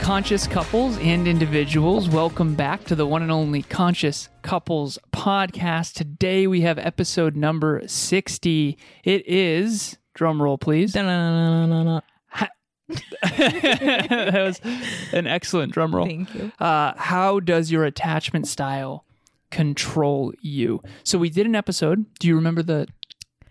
Conscious 0.00 0.46
couples 0.46 0.98
and 0.98 1.26
individuals, 1.26 2.08
welcome 2.08 2.54
back 2.54 2.84
to 2.84 2.94
the 2.94 3.06
one 3.06 3.22
and 3.22 3.32
only 3.32 3.62
Conscious 3.62 4.28
Couples 4.42 4.98
podcast. 5.12 5.94
Today 5.94 6.46
we 6.46 6.60
have 6.60 6.78
episode 6.78 7.34
number 7.36 7.82
60. 7.86 8.76
It 9.02 9.26
is, 9.26 9.96
drum 10.12 10.42
roll 10.42 10.58
please. 10.58 10.92
that 10.92 12.02
was 14.34 14.60
an 15.12 15.26
excellent 15.26 15.72
drum 15.72 15.94
roll. 15.94 16.06
Thank 16.06 16.34
you. 16.34 16.52
Uh, 16.58 16.92
how 16.96 17.40
does 17.40 17.72
your 17.72 17.84
attachment 17.84 18.46
style 18.46 19.04
control 19.50 20.34
you? 20.40 20.82
So 21.02 21.18
we 21.18 21.30
did 21.30 21.46
an 21.46 21.54
episode. 21.54 22.04
Do 22.18 22.28
you 22.28 22.36
remember 22.36 22.62
the 22.62 22.86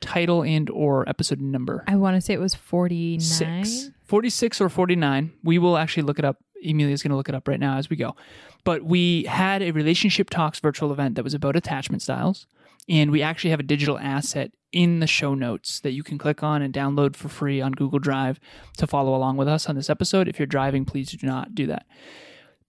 title 0.01 0.43
and 0.43 0.69
or 0.69 1.07
episode 1.09 1.41
number? 1.41 1.83
I 1.87 1.95
want 1.95 2.15
to 2.15 2.21
say 2.21 2.33
it 2.33 2.39
was 2.39 2.53
49. 2.53 3.19
Six. 3.19 3.89
46 4.13 4.61
or 4.61 4.69
49. 4.69 5.33
We 5.43 5.57
will 5.57 5.75
actually 5.75 6.03
look 6.03 6.19
it 6.19 6.25
up. 6.25 6.37
Emilia 6.63 6.93
is 6.93 7.01
going 7.01 7.09
to 7.09 7.15
look 7.15 7.29
it 7.29 7.33
up 7.33 7.47
right 7.47 7.59
now 7.59 7.79
as 7.79 7.89
we 7.89 7.95
go. 7.95 8.15
But 8.63 8.83
we 8.83 9.23
had 9.23 9.63
a 9.63 9.71
relationship 9.71 10.29
talks 10.29 10.59
virtual 10.59 10.91
event 10.91 11.15
that 11.15 11.23
was 11.23 11.33
about 11.33 11.55
attachment 11.55 12.03
styles. 12.03 12.45
And 12.87 13.09
we 13.09 13.23
actually 13.23 13.49
have 13.49 13.59
a 13.59 13.63
digital 13.63 13.97
asset 13.97 14.51
in 14.71 14.99
the 14.99 15.07
show 15.07 15.33
notes 15.33 15.79
that 15.79 15.93
you 15.93 16.03
can 16.03 16.19
click 16.19 16.43
on 16.43 16.61
and 16.61 16.71
download 16.71 17.15
for 17.15 17.27
free 17.27 17.59
on 17.59 17.71
Google 17.71 17.97
Drive 17.97 18.39
to 18.77 18.85
follow 18.85 19.15
along 19.15 19.37
with 19.37 19.47
us 19.47 19.67
on 19.67 19.75
this 19.75 19.89
episode. 19.89 20.27
If 20.27 20.37
you're 20.37 20.45
driving, 20.45 20.85
please 20.85 21.09
do 21.09 21.25
not 21.25 21.55
do 21.55 21.65
that. 21.65 21.87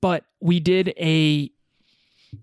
But 0.01 0.25
we 0.41 0.61
did 0.61 0.95
a 0.99 1.51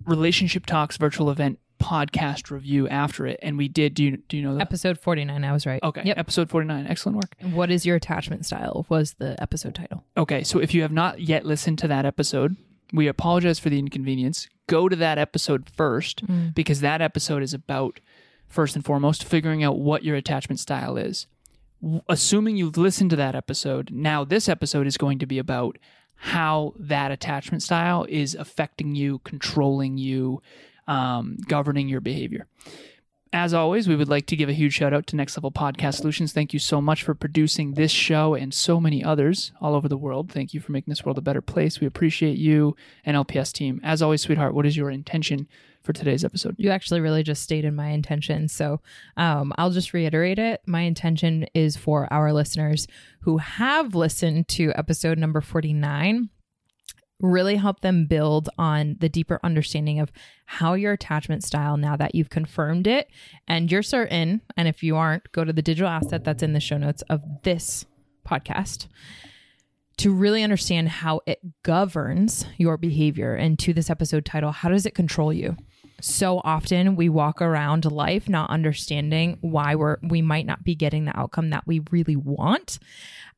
relationship 0.06 0.68
talks 0.68 0.98
virtual 0.98 1.32
event 1.32 1.58
podcast 1.82 2.52
review 2.52 2.88
after 2.88 3.26
it. 3.26 3.40
And 3.42 3.58
we 3.58 3.68
did, 3.68 3.94
do 3.94 4.04
you, 4.04 4.18
do 4.18 4.38
you 4.38 4.44
know 4.44 4.56
that? 4.56 4.62
Episode 4.62 5.00
49. 5.00 5.44
I 5.44 5.52
was 5.52 5.66
right. 5.66 5.82
Okay. 5.84 6.04
Yep. 6.06 6.18
Episode 6.18 6.50
49. 6.50 6.88
Excellent 6.88 7.18
work. 7.18 7.36
What 7.54 7.72
is 7.72 7.86
your 7.86 7.96
attachment 7.96 8.46
style? 8.46 8.86
Was 8.90 9.16
the 9.16 9.42
episode 9.42 9.76
title. 9.76 10.04
Okay, 10.16 10.44
so 10.44 10.60
if 10.60 10.74
you 10.74 10.82
have 10.84 10.92
not 10.92 11.20
yet 11.20 11.46
listened 11.46 11.80
to 11.80 11.88
that 11.88 12.06
episode, 12.06 12.56
we 12.94 13.08
apologize 13.08 13.60
for 13.60 13.70
the 13.70 13.80
inconvenience. 13.80 14.48
Go 14.68 14.88
to 14.88 14.96
that 14.96 15.18
episode 15.18 15.70
first 15.70 16.26
mm. 16.26 16.54
because 16.54 16.82
that 16.82 17.02
episode 17.02 17.44
is 17.44 17.54
about, 17.54 18.00
first 18.48 18.76
and 18.76 18.86
foremost, 18.86 19.24
figuring 19.24 19.64
out 19.64 19.80
what 19.80 20.04
your 20.04 20.16
attachment 20.16 20.60
style 20.60 20.98
is. 20.98 21.28
Assuming 22.08 22.58
you've 22.58 22.78
listened 22.78 23.10
to 23.10 23.16
that 23.16 23.36
episode, 23.36 23.90
now 23.92 24.24
this 24.24 24.48
episode 24.48 24.86
is 24.86 24.98
going 24.98 25.20
to 25.20 25.26
be 25.26 25.40
about 25.40 25.78
how 26.16 26.74
that 26.78 27.12
attachment 27.12 27.64
style 27.64 28.06
is 28.08 28.36
affecting 28.36 28.94
you, 28.94 29.20
controlling 29.24 29.98
you, 29.98 30.40
um, 30.92 31.38
governing 31.48 31.88
your 31.88 32.02
behavior. 32.02 32.48
As 33.34 33.54
always, 33.54 33.88
we 33.88 33.96
would 33.96 34.10
like 34.10 34.26
to 34.26 34.36
give 34.36 34.50
a 34.50 34.54
huge 34.54 34.74
shout 34.74 34.94
out 34.94 35.08
to 35.08 35.16
Next 35.16 35.38
Level 35.38 35.54
Podcast 35.54 35.96
Solutions. 35.96 36.34
Thank 36.34 36.52
you 36.52 36.60
so 36.60 36.82
much 36.82 37.02
for 37.02 37.16
producing 37.16 37.76
this 37.76 37.92
show 37.92 38.34
and 38.34 38.54
so 38.54 38.78
many 38.78 39.02
others 39.02 39.54
all 39.62 39.74
over 39.74 39.88
the 39.88 39.96
world. 39.96 40.30
Thank 40.30 40.54
you 40.54 40.60
for 40.60 40.74
making 40.74 40.92
this 40.92 41.06
world 41.06 41.18
a 41.18 41.22
better 41.22 41.42
place. 41.42 41.80
We 41.80 41.88
appreciate 41.88 42.38
you 42.38 42.76
NLPS 43.08 43.54
team. 43.54 43.80
As 43.86 44.02
always, 44.02 44.22
sweetheart, 44.22 44.54
what 44.54 44.66
is 44.66 44.76
your 44.76 44.92
intention 44.92 45.48
for 45.82 45.94
today's 45.94 46.26
episode? 46.26 46.56
You 46.58 46.72
actually 46.72 47.00
really 47.00 47.24
just 47.24 47.42
stated 47.42 47.74
my 47.74 47.88
intention. 47.88 48.50
So 48.50 48.82
um, 49.16 49.54
I'll 49.58 49.72
just 49.72 49.94
reiterate 49.94 50.38
it. 50.38 50.60
My 50.66 50.82
intention 50.82 51.46
is 51.54 51.78
for 51.78 52.12
our 52.12 52.34
listeners 52.34 52.86
who 53.22 53.38
have 53.38 53.96
listened 53.96 54.50
to 54.50 54.74
episode 54.76 55.18
number 55.18 55.40
49 55.40 56.30
really 57.22 57.56
help 57.56 57.82
them 57.82 58.06
build 58.06 58.50
on 58.58 58.98
the 59.00 59.10
deeper 59.10 59.40
understanding 59.44 60.00
of 60.00 60.12
how 60.46 60.74
your 60.74 60.94
attachment 60.94 61.44
style 61.44 61.78
now 61.78 61.96
that 61.96 62.16
you've 62.16 62.30
confirmed 62.30 62.88
it. 62.88 63.10
And 63.48 63.72
you're 63.72 63.84
certain 63.84 64.42
and 64.58 64.68
if 64.68 64.84
you 64.84 64.98
aren't 64.98 65.32
go 65.32 65.44
to 65.44 65.54
the 65.54 65.62
digital 65.62 65.90
asset 65.90 66.24
that's 66.24 66.44
in 66.44 66.54
the 66.54 66.60
show 66.60 66.78
notes 66.78 67.04
of 67.10 67.22
this 67.44 67.86
podcast 68.28 68.88
to 69.98 70.14
really 70.14 70.42
understand 70.42 70.90
how 70.90 71.22
it 71.26 71.40
governs 71.64 72.46
your 72.58 72.78
behavior. 72.78 73.36
And 73.36 73.60
to 73.60 73.74
this 73.74 73.90
episode 73.90 74.26
title 74.26 74.52
how 74.52 74.70
does 74.70 74.86
it 74.86 74.96
control 74.96 75.32
you 75.32 75.56
so 76.02 76.42
often 76.44 76.96
we 76.96 77.10
walk 77.10 77.42
around 77.42 77.86
life 77.86 78.28
not 78.28 78.50
understanding 78.50 79.38
why 79.42 79.76
we're 79.76 79.98
we 80.02 80.22
might 80.22 80.46
not 80.46 80.64
be 80.64 80.76
getting 80.76 81.06
the 81.06 81.18
outcome 81.18 81.50
that 81.50 81.66
we 81.66 81.82
really 81.92 82.16
want 82.16 82.80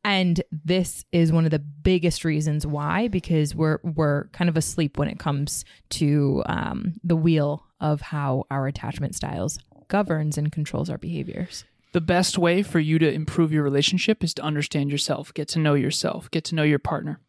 and 0.06 0.41
this 0.51 1.06
is 1.12 1.31
one 1.31 1.46
of 1.46 1.51
the 1.51 1.59
biggest 1.59 2.25
reasons 2.25 2.66
why 2.66 3.07
because 3.07 3.56
we're 3.56 3.79
we're 3.84 4.25
kind 4.29 4.50
of 4.50 4.57
asleep 4.57 4.97
when 4.97 5.07
it 5.07 5.19
comes 5.19 5.63
to 5.90 6.44
um, 6.47 6.94
the 7.03 7.16
wheel 7.16 7.66
of 7.79 8.01
how 8.01 8.46
our 8.50 8.68
attachment 8.68 9.16
styles 9.16 9.59
governs 9.88 10.38
and 10.38 10.51
controls 10.51 10.90
our 10.90 10.97
behaviors 10.97 11.66
The 11.94 12.01
best 12.01 12.40
way 12.40 12.63
for 12.63 12.80
you 12.80 12.97
to 12.97 13.13
improve 13.13 13.51
your 13.53 13.62
relationship 13.62 14.24
is 14.24 14.34
to 14.34 14.41
understand 14.41 14.90
yourself, 14.90 15.31
get 15.31 15.47
to 15.50 15.59
know 15.59 15.75
yourself, 15.75 16.30
get 16.31 16.44
to 16.45 16.56
know 16.56 16.63
your 16.63 16.80
partner. 16.80 17.19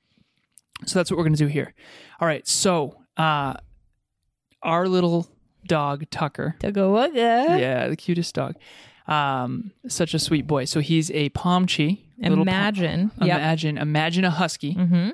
So 0.87 0.99
that's 0.99 1.11
what 1.11 1.19
we're 1.19 1.25
going 1.25 1.37
to 1.37 1.45
do 1.45 1.49
here. 1.49 1.75
All 2.19 2.27
right. 2.27 2.49
So, 2.49 2.97
uh, 3.19 3.55
our 4.65 4.89
little 4.89 5.29
dog, 5.67 6.05
Tucker, 6.11 6.57
what 6.91 7.15
yeah 7.15 7.89
the 7.89 7.97
cutest 7.97 8.35
dog. 8.35 8.57
Um, 9.07 9.73
such 9.87 10.15
a 10.15 10.19
sweet 10.19 10.47
boy. 10.47 10.65
So 10.65 10.81
he's 10.81 11.11
a 11.11 11.29
Pomchi. 11.31 12.01
little 12.19 12.37
pom- 12.39 12.49
imagine 12.49 13.11
yep 13.21 13.37
imagine, 13.39 13.77
imagine 13.79 14.25
a 14.25 14.31
husky 14.31 14.75
mm-hmm. 14.75 15.11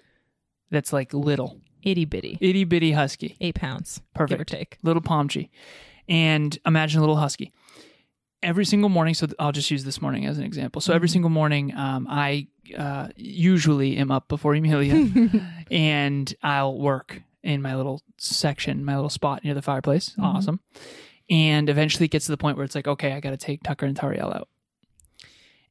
that's 0.71 0.93
like 0.93 1.13
little, 1.13 1.61
itty 1.83 2.05
bitty 2.05 2.39
itty 2.41 2.65
bitty 2.65 2.93
husky, 2.93 3.37
eight 3.41 3.57
pounds 3.57 4.01
Perfect. 4.15 4.31
give 4.31 4.41
or 4.41 4.45
take 4.45 4.79
little 4.83 5.03
Pomchi, 5.03 5.51
and 6.09 6.57
imagine 6.65 6.99
a 6.99 7.03
little 7.03 7.17
husky. 7.17 7.53
Every 8.43 8.65
single 8.65 8.89
morning, 8.89 9.13
so 9.13 9.27
I'll 9.39 9.53
just 9.53 9.71
use 9.71 9.85
this 9.85 10.01
morning 10.01 10.25
as 10.25 10.39
an 10.39 10.45
example. 10.45 10.81
So 10.81 10.95
every 10.95 11.09
Mm-hmm. 11.09 11.13
single 11.13 11.31
morning, 11.31 11.75
um, 11.77 12.07
I 12.09 12.47
uh, 12.79 13.09
usually 13.17 13.97
am 13.99 14.11
up 14.11 14.29
before 14.29 14.55
Emilia, 14.55 15.09
and 15.71 16.33
I'll 16.43 16.79
work 16.79 17.23
in 17.43 17.63
my 17.63 17.75
little 17.77 18.03
section, 18.19 18.85
my 18.85 18.95
little 18.97 19.11
spot 19.11 19.45
near 19.45 19.55
the 19.55 19.63
fireplace. 19.63 20.11
Mm-hmm. 20.11 20.25
Awesome. 20.25 20.61
And 21.29 21.69
eventually 21.71 22.07
it 22.07 22.11
gets 22.11 22.27
to 22.27 22.33
the 22.33 22.37
point 22.37 22.57
where 22.57 22.65
it's 22.65 22.75
like, 22.75 22.89
okay, 22.89 23.13
I 23.13 23.21
got 23.21 23.31
to 23.31 23.37
take 23.37 23.63
Tucker 23.63 23.87
and 23.87 23.97
Tariel 23.97 24.35
out. 24.35 24.49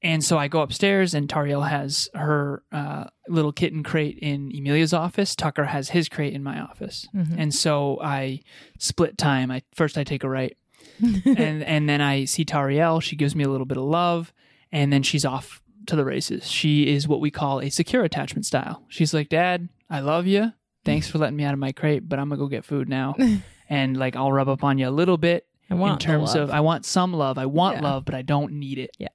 And 0.02 0.24
so 0.24 0.38
I 0.38 0.48
go 0.48 0.62
upstairs, 0.62 1.14
and 1.14 1.28
Tariel 1.28 1.68
has 1.70 2.08
her 2.16 2.64
uh, 2.72 3.06
little 3.28 3.52
kitten 3.52 3.84
crate 3.84 4.18
in 4.20 4.50
Emilia's 4.56 4.94
office. 4.94 5.36
Tucker 5.36 5.66
has 5.66 5.90
his 5.90 6.08
crate 6.08 6.34
in 6.34 6.42
my 6.42 6.58
office. 6.62 7.06
Mhm. 7.14 7.36
And 7.38 7.54
so 7.54 8.00
I 8.02 8.40
split 8.78 9.18
time. 9.18 9.52
I 9.52 9.62
first 9.76 9.98
I 9.98 10.06
take 10.06 10.24
a 10.24 10.30
right, 10.30 10.56
and 11.02 11.62
and 11.64 11.90
then 11.90 12.00
I 12.00 12.24
see 12.24 12.46
Tariel. 12.46 13.02
She 13.04 13.18
gives 13.18 13.36
me 13.36 13.44
a 13.44 13.50
little 13.50 13.66
bit 13.66 13.78
of 13.78 13.84
love, 13.84 14.32
and 14.72 14.94
then 14.94 15.04
she's 15.04 15.26
off 15.26 15.62
to 15.88 15.98
the 15.98 16.06
races. 16.06 16.50
She 16.50 16.88
is 16.88 17.06
what 17.06 17.20
we 17.20 17.30
call 17.30 17.60
a 17.60 17.70
secure 17.70 18.06
attachment 18.06 18.46
style. 18.46 18.86
She's 18.88 19.14
like, 19.14 19.28
Dad, 19.28 19.68
I 19.90 20.00
love 20.00 20.28
you. 20.28 20.54
Thanks 20.86 21.10
for 21.10 21.18
letting 21.18 21.36
me 21.36 21.44
out 21.44 21.54
of 21.54 21.60
my 21.60 21.72
crate, 21.72 22.08
but 22.08 22.20
I'm 22.20 22.30
gonna 22.30 22.40
go 22.40 22.48
get 22.48 22.66
food 22.66 22.88
now. 22.90 23.16
and 23.70 23.98
like 23.98 24.16
I'll 24.16 24.32
rub 24.32 24.50
up 24.50 24.64
on 24.64 24.78
you 24.78 24.88
a 24.88 24.92
little 24.92 25.18
bit 25.18 25.46
I 25.70 25.76
want 25.76 26.02
in 26.02 26.06
terms 26.08 26.36
of 26.36 26.50
I 26.50 26.62
want 26.62 26.86
some 26.86 27.14
love. 27.14 27.38
I 27.38 27.46
want 27.46 27.78
Yeah. 27.78 27.84
love, 27.84 28.06
but 28.06 28.16
I 28.16 28.22
don't 28.22 28.54
need 28.54 28.78
it. 28.80 28.92
Yeah. 28.98 29.10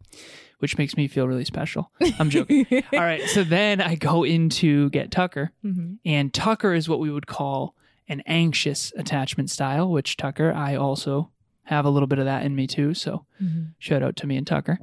Which 0.61 0.79
makes 0.79 0.97
me 0.97 1.09
feel 1.09 1.27
really 1.27 1.45
special. 1.45 1.91
I'm 2.19 2.31
joking. 2.31 2.65
All 2.93 3.01
right. 3.01 3.23
So 3.29 3.43
then 3.45 3.81
I 3.81 3.97
go 3.97 4.25
in 4.25 4.49
to 4.51 4.89
get 4.91 5.11
Tucker, 5.11 5.53
Mhm. 5.65 5.99
and 6.05 6.33
Tucker 6.33 6.73
is 6.75 6.89
what 6.89 7.01
we 7.01 7.11
would 7.11 7.27
call 7.27 7.75
an 8.09 8.23
anxious 8.27 8.93
attachment 8.97 9.51
style, 9.51 9.91
which 9.91 10.17
Tucker, 10.17 10.53
I 10.53 10.77
also 10.77 11.31
have 11.65 11.87
a 11.87 11.91
little 11.91 12.07
bit 12.07 12.19
of 12.19 12.27
that 12.27 12.45
in 12.45 12.55
me 12.55 12.67
too. 12.67 12.93
So 12.95 13.25
Mhm. 13.43 13.69
shout 13.79 14.03
out 14.03 14.15
to 14.17 14.27
me 14.27 14.37
and 14.37 14.47
Tucker. 14.47 14.79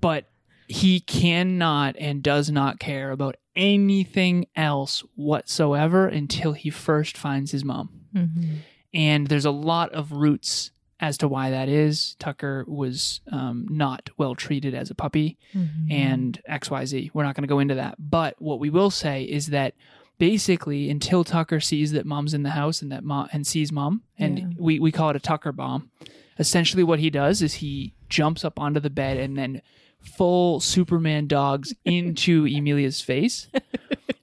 but 0.00 0.28
he 0.68 1.00
cannot 1.00 1.96
and 1.98 2.22
does 2.22 2.50
not 2.50 2.78
care 2.80 3.10
about 3.12 3.36
anything 3.56 4.46
else 4.56 5.02
whatsoever 5.14 6.06
until 6.06 6.52
he 6.52 6.70
first 6.70 7.16
finds 7.16 7.50
his 7.52 7.64
mom 7.64 7.90
Mhm. 8.14 8.56
and 8.94 9.26
there's 9.28 9.44
a 9.44 9.50
lot 9.50 9.90
of 9.92 10.12
roots 10.12 10.70
as 11.00 11.18
to 11.18 11.26
why 11.26 11.50
that 11.50 11.68
is. 11.68 12.14
Tucker 12.20 12.64
was 12.68 13.20
um, 13.32 13.66
not 13.68 14.10
well 14.18 14.34
treated 14.36 14.72
as 14.72 14.88
a 14.90 14.94
puppy, 14.94 15.36
Mm-hmm. 15.52 15.90
and 15.90 16.40
XYZ. 16.48 17.10
We're 17.12 17.24
not 17.24 17.34
going 17.34 17.42
to 17.42 17.48
go 17.48 17.58
into 17.58 17.74
that. 17.74 17.96
But 17.98 18.40
what 18.40 18.60
we 18.60 18.70
will 18.70 18.90
say 18.90 19.24
is 19.24 19.48
that 19.48 19.74
basically 20.18 20.88
until 20.90 21.24
Tucker 21.24 21.58
sees 21.58 21.90
that 21.92 22.06
mom's 22.06 22.34
in 22.34 22.44
the 22.44 22.50
house 22.50 22.82
and 22.82 22.92
that 22.92 23.02
mom 23.02 23.28
and 23.32 23.44
sees 23.44 23.72
mom, 23.72 24.02
and 24.16 24.38
Yeah. 24.38 24.46
we, 24.58 24.78
we 24.78 24.92
call 24.92 25.10
it 25.10 25.16
a 25.16 25.20
Tucker 25.20 25.50
bomb. 25.50 25.90
Essentially 26.38 26.84
what 26.84 27.00
he 27.00 27.10
does 27.10 27.42
is 27.42 27.54
he 27.54 27.94
jumps 28.08 28.44
up 28.44 28.60
onto 28.60 28.78
the 28.78 28.90
bed 28.90 29.16
and 29.16 29.36
then 29.36 29.60
full 30.02 30.60
Superman 30.60 31.26
dogs 31.26 31.72
into 31.84 32.46
Emilia's 32.50 33.00
face, 33.00 33.48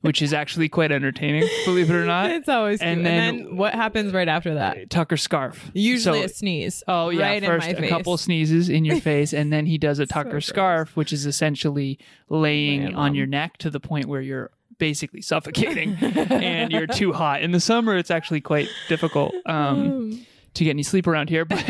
which 0.02 0.22
is 0.22 0.34
actually 0.34 0.70
quite 0.70 0.92
entertaining, 0.92 1.48
believe 1.66 1.90
it 1.90 1.94
or 1.96 2.06
not. 2.06 2.32
It's 2.32 2.48
always 2.50 2.82
And 2.82 3.06
then- 3.06 3.36
and 3.36 3.48
then 3.50 3.56
what 3.58 3.74
happens 3.74 4.14
right 4.14 4.28
after 4.28 4.54
that? 4.56 4.90
Tucker 4.90 5.18
scarf. 5.18 5.72
Usually 5.74 6.20
So- 6.20 6.26
a 6.26 6.30
sneeze. 6.30 6.84
Oh 6.88 7.10
yeah, 7.10 7.22
right 7.24 7.44
first 7.44 7.68
in 7.68 7.74
my 7.74 7.78
a 7.78 7.82
face. 7.82 7.90
couple 7.90 8.18
sneezes 8.18 8.70
in 8.70 8.86
your 8.86 9.00
face, 9.00 9.34
and 9.34 9.52
then 9.52 9.66
he 9.66 9.78
does 9.88 10.00
a 10.00 10.06
Tucker 10.06 10.30
gross. 10.32 10.46
scarf, 10.46 10.96
which 10.96 11.12
is 11.12 11.26
essentially 11.26 12.00
laying 12.30 12.84
Man, 12.84 12.96
on 12.96 13.10
Mom. 13.10 13.16
your 13.16 13.28
neck 13.28 13.58
to 13.58 13.70
the 13.70 13.80
point 13.80 14.06
where 14.06 14.22
you're 14.22 14.52
basically 14.78 15.22
suffocating 15.22 15.96
and 16.02 16.72
you're 16.72 16.88
too 16.88 17.12
hot. 17.12 17.42
In 17.42 17.52
the 17.52 17.60
summer, 17.60 17.98
it's 17.98 18.10
actually 18.12 18.40
quite 18.42 18.70
difficult 18.88 19.34
um, 19.46 20.26
to 20.54 20.64
get 20.64 20.70
any 20.70 20.84
sleep 20.84 21.06
around 21.08 21.30
here. 21.30 21.44
But 21.44 21.66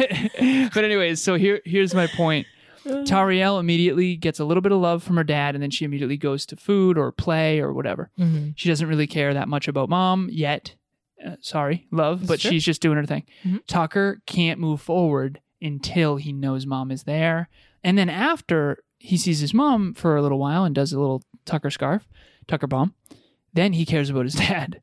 but 0.73 0.83
anyways, 0.83 1.19
so 1.21 1.35
here 1.35 1.61
here's 1.65 1.93
my 1.95 2.05
point. 2.07 2.45
Tariel 3.05 3.59
immediately 3.59 4.15
gets 4.15 4.39
a 4.39 4.45
little 4.45 4.61
bit 4.61 4.71
of 4.71 4.79
love 4.79 5.03
from 5.03 5.17
her 5.17 5.23
dad, 5.23 5.55
and 5.55 5.61
then 5.63 5.71
she 5.71 5.85
immediately 5.85 6.17
goes 6.17 6.45
to 6.47 6.55
food 6.55 6.97
or 6.97 7.11
play 7.11 7.59
or 7.59 7.73
whatever. 7.73 8.11
Mhm. 8.19 8.53
She 8.55 8.69
doesn't 8.69 8.87
really 8.87 9.07
care 9.07 9.33
that 9.33 9.47
much 9.47 9.67
about 9.67 9.89
mom 9.89 10.29
yet. 10.31 10.75
Uh, 11.25 11.35
sorry, 11.41 11.85
love, 11.91 12.25
but 12.27 12.39
she's 12.39 12.63
just 12.63 12.81
doing 12.81 12.97
her 12.97 13.05
thing. 13.05 13.23
Mhm. 13.43 13.59
Tucker 13.67 14.21
can't 14.25 14.59
move 14.59 14.79
forward 14.81 15.41
until 15.61 16.15
he 16.15 16.31
knows 16.31 16.65
mom 16.65 16.91
is 16.91 17.03
there. 17.03 17.49
And 17.83 17.97
then 17.97 18.09
after 18.09 18.83
he 18.97 19.17
sees 19.17 19.39
his 19.39 19.53
mom 19.53 19.93
for 19.93 20.15
a 20.15 20.21
little 20.21 20.39
while 20.39 20.63
and 20.63 20.73
does 20.73 20.93
a 20.93 20.99
little 20.99 21.21
Tucker 21.45 21.69
scarf, 21.69 22.07
Tucker 22.47 22.67
bomb, 22.67 22.93
then 23.53 23.73
he 23.73 23.85
cares 23.85 24.09
about 24.09 24.25
his 24.25 24.35
dad. 24.47 24.81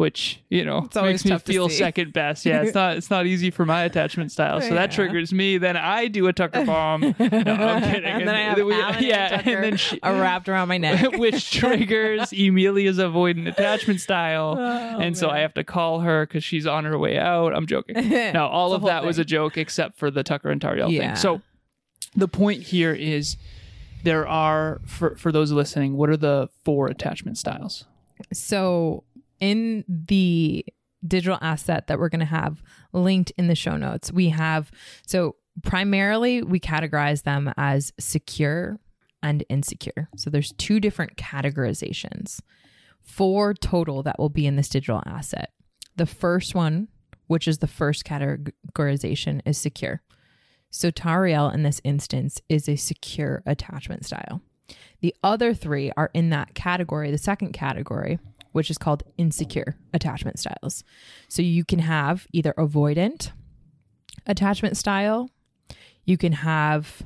Which 0.00 0.40
you 0.48 0.64
know 0.64 0.84
It's 0.86 0.96
makes 0.96 1.24
me 1.26 1.36
feel 1.40 1.68
second 1.68 2.14
best. 2.14 2.46
Yeah, 2.46 2.62
it's 2.62 2.74
not 2.74 2.96
it's 2.96 3.10
not 3.10 3.26
easy 3.26 3.50
for 3.50 3.66
my 3.66 3.82
attachment 3.82 4.32
style, 4.32 4.62
so 4.62 4.72
that 4.72 4.92
triggers 4.92 5.30
me. 5.30 5.58
Then 5.58 5.76
I 5.76 6.08
do 6.08 6.26
a 6.26 6.32
Tucker 6.32 6.64
bomb. 6.64 7.02
No, 7.18 7.26
I'm 7.26 7.82
kidding. 7.82 8.04
and 8.04 8.26
then 8.26 8.34
I 8.34 8.40
have 8.44 8.56
we- 8.56 8.72
Alan 8.72 9.04
yeah, 9.04 9.26
and, 9.26 9.44
Tucker 9.44 9.56
and 9.56 9.64
then 9.64 9.76
she, 9.76 10.00
wrapped 10.02 10.48
around 10.48 10.68
my 10.68 10.78
neck. 10.78 11.12
which 11.18 11.50
triggers 11.50 12.32
Emilia's 12.32 12.96
avoidant 12.96 13.48
attachment 13.48 14.00
style. 14.00 14.56
Oh, 14.58 14.98
and 15.00 15.18
so 15.18 15.28
I 15.28 15.40
have 15.40 15.52
to 15.52 15.64
call 15.64 16.00
her 16.00 16.24
because 16.26 16.42
she's 16.44 16.66
on 16.66 16.86
her 16.86 16.98
way 16.98 17.18
out. 17.18 17.54
I'm 17.54 17.66
joking. 17.66 18.08
No, 18.32 18.46
all 18.46 18.72
of 18.72 18.82
that 18.84 19.04
was 19.04 19.18
a 19.18 19.24
joke 19.26 19.58
except 19.58 19.98
for 19.98 20.10
the 20.10 20.22
Tucker 20.22 20.48
and 20.48 20.62
Tariel 20.62 20.90
Yeah. 20.90 21.08
thing. 21.08 21.16
So 21.16 21.42
the 22.16 22.26
point 22.26 22.62
here 22.62 22.94
is 22.94 23.36
there 24.02 24.26
are, 24.26 24.80
for, 24.86 25.14
for 25.16 25.30
those 25.30 25.52
listening, 25.52 25.98
what 25.98 26.08
are 26.08 26.16
the 26.16 26.48
four 26.64 26.86
attachment 26.86 27.36
styles? 27.36 27.84
So, 28.32 29.04
in 29.40 29.84
the 29.88 30.64
digital 31.06 31.38
asset 31.40 31.86
that 31.86 31.98
we're 31.98 32.08
going 32.08 32.20
to 32.20 32.26
have 32.26 32.62
linked 32.92 33.32
in 33.38 33.48
the 33.48 33.54
show 33.54 33.76
notes, 33.76 34.12
we 34.12 34.28
have 34.28 34.70
so 35.06 35.36
primarily 35.62 36.42
we 36.42 36.60
categorize 36.60 37.22
them 37.22 37.52
as 37.56 37.92
secure 37.98 38.78
and 39.22 39.44
insecure. 39.48 40.08
So, 40.16 40.30
there's 40.30 40.52
two 40.52 40.80
different 40.80 41.16
categorizations. 41.16 42.40
Four 43.00 43.54
total 43.54 44.02
that 44.02 44.18
will 44.18 44.28
be 44.28 44.46
in 44.46 44.56
this 44.56 44.68
digital 44.68 45.02
asset. 45.06 45.52
The 45.96 46.06
first 46.06 46.54
one, 46.54 46.88
which 47.26 47.48
is 47.48 47.58
the 47.58 47.66
first 47.66 48.04
categorization, 48.04 49.40
is 49.44 49.58
secure. 49.58 50.02
So, 50.70 50.90
Tariel 50.90 51.52
in 51.52 51.62
this 51.62 51.80
instance 51.84 52.40
is 52.48 52.68
a 52.68 52.76
secure 52.76 53.42
attachment 53.44 54.06
style. 54.06 54.40
The 55.00 55.14
other 55.22 55.54
three 55.54 55.90
are 55.96 56.10
in 56.14 56.30
that 56.30 56.54
category, 56.54 57.10
the 57.10 57.18
second 57.18 57.52
category, 57.52 58.18
which 58.52 58.70
is 58.70 58.78
called 58.78 59.02
insecure 59.16 59.76
attachment 59.94 60.38
styles. 60.38 60.84
So 61.28 61.42
you 61.42 61.64
can 61.64 61.78
have 61.80 62.26
either 62.32 62.52
avoidant 62.58 63.32
attachment 64.26 64.76
style, 64.76 65.30
you 66.04 66.16
can 66.16 66.32
have 66.32 67.02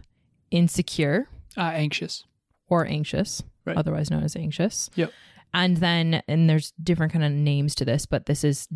insecure 0.50 1.28
Uh, 1.56 1.62
anxious. 1.74 2.24
or 2.68 2.86
anxious, 2.86 3.42
Right. 3.64 3.76
otherwise 3.76 4.10
known 4.10 4.24
as 4.24 4.36
anxious. 4.36 4.90
Yep. 4.96 5.12
And 5.52 5.76
then 5.78 6.22
and 6.26 6.48
there's 6.50 6.72
different 6.82 7.12
kind 7.12 7.24
of 7.24 7.30
names 7.32 7.74
to 7.76 7.84
this, 7.84 8.06
but 8.06 8.26
this 8.26 8.42
is 8.44 8.68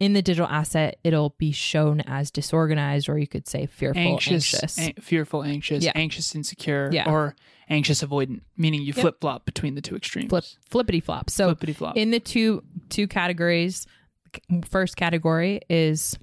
in 0.00 0.12
the 0.12 0.22
digital 0.22 0.48
asset, 0.48 0.98
it'll 1.04 1.30
be 1.38 1.52
shown 1.52 2.00
as 2.02 2.30
disorganized, 2.30 3.08
or 3.08 3.18
you 3.18 3.26
could 3.26 3.46
say 3.46 3.66
fearful, 3.66 4.00
Anxious, 4.02 4.54
anxious. 4.54 4.78
an- 4.78 4.92
fearful, 5.00 5.42
anxious, 5.44 5.84
Yeah. 5.84 5.92
anxious, 5.94 6.34
insecure, 6.34 6.90
Yeah. 6.92 7.08
or 7.10 7.34
anxious 7.68 8.02
avoidant, 8.02 8.40
meaning 8.56 8.80
you 8.80 8.88
Yep. 8.88 8.96
flip 8.96 9.20
flop 9.20 9.44
between 9.46 9.74
the 9.74 9.80
two 9.80 9.96
extremes. 9.96 10.28
flip 10.28 10.44
flippity 10.68 11.00
flop. 11.00 11.30
So 11.30 11.46
Flippity 11.48 11.72
flop. 11.72 11.96
in 11.96 12.10
the 12.10 12.20
two 12.20 12.62
two 12.90 13.06
categories 13.06 13.86
first 14.68 14.96
category 14.96 15.60
is 15.70 16.18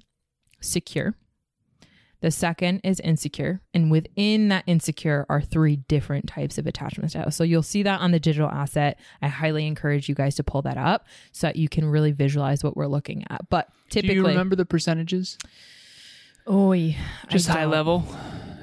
secure 0.60 1.14
the 2.22 2.30
second 2.30 2.80
is 2.82 2.98
insecure 3.00 3.60
and 3.74 3.90
within 3.90 4.48
that 4.48 4.64
insecure 4.66 5.26
are 5.28 5.40
three 5.42 5.76
different 5.76 6.26
types 6.26 6.56
of 6.56 6.66
attachment 6.66 7.10
styles 7.10 7.36
so 7.36 7.44
you'll 7.44 7.62
see 7.62 7.82
that 7.82 8.00
on 8.00 8.10
the 8.12 8.18
digital 8.18 8.48
asset 8.48 8.98
i 9.20 9.28
highly 9.28 9.66
encourage 9.66 10.08
you 10.08 10.14
guys 10.14 10.34
to 10.34 10.42
pull 10.42 10.62
that 10.62 10.78
up 10.78 11.06
so 11.32 11.46
that 11.48 11.56
you 11.56 11.68
can 11.68 11.84
really 11.84 12.10
visualize 12.12 12.64
what 12.64 12.76
we're 12.76 12.86
looking 12.86 13.24
at 13.28 13.46
but 13.50 13.68
typically 13.90 14.14
Do 14.14 14.20
you 14.22 14.26
remember 14.28 14.56
the 14.56 14.64
percentages? 14.64 15.36
oh 16.46 16.72
I 16.72 16.96
Just 17.28 17.48
high 17.48 17.62
don't. 17.62 17.70
level. 17.70 18.04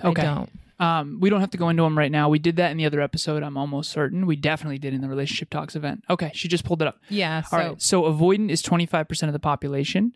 Okay. 0.03 0.21
i 0.23 0.35
don't 0.35 0.49
Um, 0.79 1.19
we 1.19 1.29
don't 1.29 1.41
have 1.41 1.51
to 1.51 1.57
go 1.57 1.67
into 1.69 1.83
them 1.83 1.97
right 1.97 2.11
now. 2.11 2.29
We 2.29 2.39
did 2.39 2.55
that 2.55 2.71
in 2.71 2.77
the 2.77 2.85
other 2.85 3.01
episode. 3.01 3.43
I'm 3.43 3.57
almost 3.57 3.89
certain. 3.91 4.25
We 4.25 4.35
definitely 4.37 4.77
did 4.79 4.93
in 4.93 5.01
the 5.01 5.09
relationship 5.09 5.49
talks 5.49 5.75
event. 5.75 6.03
Okay, 6.09 6.31
she 6.33 6.47
just 6.47 6.63
pulled 6.63 6.81
it 6.81 6.87
up. 6.87 6.97
yeah 7.09 7.41
so 7.41 7.57
All 7.57 7.63
right. 7.63 7.81
So 7.81 8.03
avoidant 8.03 8.49
is 8.49 8.61
25% 8.63 9.23
of 9.27 9.33
the 9.33 9.39
population. 9.39 10.15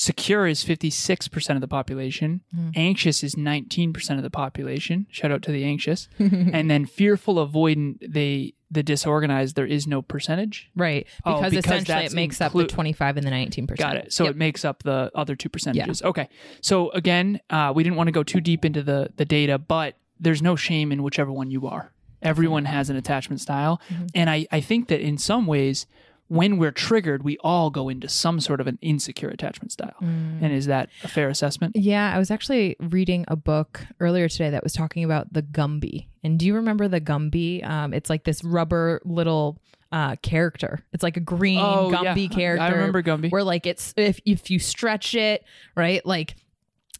Secure 0.00 0.46
is 0.46 0.64
56% 0.64 1.54
of 1.56 1.60
the 1.60 1.68
population. 1.68 2.40
Hmm. 2.54 2.70
Anxious 2.74 3.22
is 3.22 3.34
19% 3.34 4.16
of 4.16 4.22
the 4.22 4.30
population. 4.30 5.06
Shout 5.10 5.30
out 5.30 5.42
to 5.42 5.52
the 5.52 5.62
anxious. 5.64 6.08
and 6.18 6.70
then 6.70 6.86
fearful 6.86 7.34
avoidant, 7.46 7.98
they 8.14 8.54
the 8.70 8.82
disorganized, 8.82 9.56
there 9.56 9.66
is 9.66 9.86
no 9.86 10.00
percentage. 10.00 10.70
right 10.74 11.06
Oh, 11.26 11.34
because, 11.36 11.50
because 11.50 11.64
essentially 11.66 12.04
it 12.06 12.12
makes 12.14 12.38
inclu- 12.38 12.46
up 12.46 12.52
the 12.52 12.64
25 12.66 13.16
and 13.18 13.26
the 13.26 13.30
19% 13.30 13.76
Got 13.76 13.96
it. 13.96 14.12
So 14.12 14.24
Yep. 14.24 14.30
it 14.30 14.36
makes 14.38 14.64
up 14.64 14.82
the 14.84 15.10
other 15.14 15.36
two 15.36 15.50
percentages. 15.50 16.00
Okay. 16.02 16.28
So 16.62 16.90
again, 16.92 17.40
uh, 17.50 17.72
we 17.74 17.82
didn't 17.82 17.96
want 17.96 18.06
to 18.08 18.12
go 18.12 18.22
too 18.22 18.40
deep 18.40 18.64
into 18.64 18.82
the 18.82 19.10
the 19.16 19.26
data, 19.26 19.58
but 19.58 19.96
there's 20.18 20.40
no 20.40 20.56
shame 20.56 20.92
in 20.92 21.02
whichever 21.02 21.30
one 21.32 21.50
you 21.50 21.66
are. 21.66 21.92
Everyone 22.22 22.64
has 22.64 22.88
an 22.88 22.96
attachment 22.96 23.40
style, 23.42 23.80
Mm-hmm. 23.90 24.06
and 24.14 24.30
I 24.30 24.46
I 24.50 24.60
think 24.62 24.88
that 24.88 25.00
in 25.02 25.18
some 25.18 25.46
ways. 25.46 25.86
When 26.30 26.58
we're 26.58 26.70
triggered, 26.70 27.24
we 27.24 27.38
all 27.38 27.70
go 27.70 27.88
into 27.88 28.08
some 28.08 28.38
sort 28.38 28.60
of 28.60 28.68
an 28.68 28.78
insecure 28.80 29.30
attachment 29.30 29.72
style. 29.72 29.96
Mm. 30.00 30.42
And 30.42 30.52
is 30.52 30.66
that 30.66 30.88
a 31.02 31.08
fair 31.08 31.28
assessment? 31.28 31.74
Yeah, 31.74 32.14
I 32.14 32.18
was 32.20 32.30
actually 32.30 32.76
reading 32.78 33.24
a 33.26 33.34
book 33.34 33.84
earlier 33.98 34.28
today 34.28 34.50
that 34.50 34.62
was 34.62 34.72
talking 34.72 35.02
about 35.02 35.32
the 35.32 35.42
Gumby. 35.42 36.06
And 36.22 36.38
do 36.38 36.46
you 36.46 36.54
remember 36.54 36.86
the 36.86 37.00
Gumby? 37.00 37.66
Um, 37.68 37.92
it's 37.92 38.08
like 38.08 38.22
this 38.22 38.44
rubber 38.44 39.00
little 39.04 39.58
uh, 39.90 40.14
character. 40.22 40.84
It's 40.92 41.02
like 41.02 41.16
a 41.16 41.20
green 41.20 41.58
Oh, 41.58 41.90
yeah. 41.90 42.14
Gumby 42.14 42.30
character. 42.30 42.62
I 42.62 42.68
remember 42.70 43.02
Gumby. 43.02 43.32
Where 43.32 43.42
like 43.42 43.66
it's 43.66 43.92
if 43.96 44.20
if 44.24 44.50
you 44.52 44.60
stretch 44.60 45.16
it 45.16 45.44
right, 45.74 46.06
like 46.06 46.36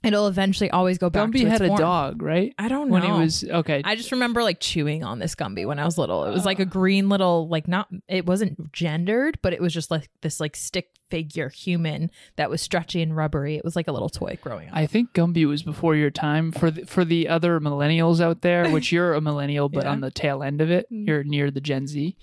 it'll 0.02 0.26
eventually 0.26 0.70
always 0.70 0.98
go 0.98 1.10
back. 1.10 1.28
Gumby 1.28 1.40
to 1.40 1.42
its 1.42 1.50
had 1.50 1.62
a 1.62 1.66
form. 1.68 1.78
dog, 1.78 2.22
right? 2.22 2.54
I 2.58 2.68
don't 2.68 2.88
know. 2.88 2.94
When 2.94 3.02
he 3.02 3.10
was 3.10 3.44
okay. 3.44 3.82
I 3.84 3.96
just 3.96 4.12
remember 4.12 4.42
like 4.42 4.60
chewing 4.60 5.04
on 5.04 5.18
this 5.18 5.34
Gumby 5.34 5.66
when 5.66 5.78
I 5.78 5.84
was 5.84 5.98
little. 5.98 6.24
It 6.24 6.30
was 6.30 6.44
like 6.44 6.58
a 6.58 6.64
green 6.64 7.08
little 7.08 7.48
like 7.48 7.68
not 7.68 7.88
it 8.08 8.26
wasn't 8.26 8.72
gendered, 8.72 9.38
but 9.42 9.52
it 9.52 9.60
was 9.60 9.72
just 9.74 9.90
like 9.90 10.08
this 10.22 10.40
like 10.40 10.56
stick 10.56 10.90
figure 11.10 11.48
human 11.48 12.10
that 12.36 12.48
was 12.48 12.62
stretchy 12.62 13.02
and 13.02 13.16
rubbery. 13.16 13.56
It 13.56 13.64
was 13.64 13.74
like 13.76 13.88
a 13.88 13.92
little 13.92 14.08
toy 14.08 14.38
growing 14.40 14.68
up. 14.68 14.76
I 14.76 14.86
think 14.86 15.12
Gumby 15.12 15.46
was 15.46 15.62
before 15.62 15.96
your 15.96 16.10
time. 16.10 16.52
For 16.52 16.70
the, 16.70 16.84
for 16.86 17.04
the 17.04 17.28
other 17.28 17.58
millennials 17.60 18.20
out 18.20 18.42
there, 18.42 18.70
which 18.70 18.92
you're 18.92 19.14
a 19.14 19.20
millennial, 19.20 19.68
but 19.68 19.84
Yeah. 19.84 19.90
on 19.90 20.00
the 20.00 20.10
tail 20.10 20.42
end 20.42 20.60
of 20.60 20.70
it, 20.70 20.86
mm. 20.90 21.06
you're 21.06 21.24
near 21.24 21.50
the 21.50 21.60
Gen 21.60 21.86
Z, 21.88 22.16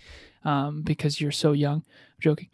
um, 0.47 0.81
because 0.81 1.19
you're 1.21 1.31
so 1.31 1.51
young. 1.51 1.77
I'm 1.85 2.21
joking. 2.21 2.49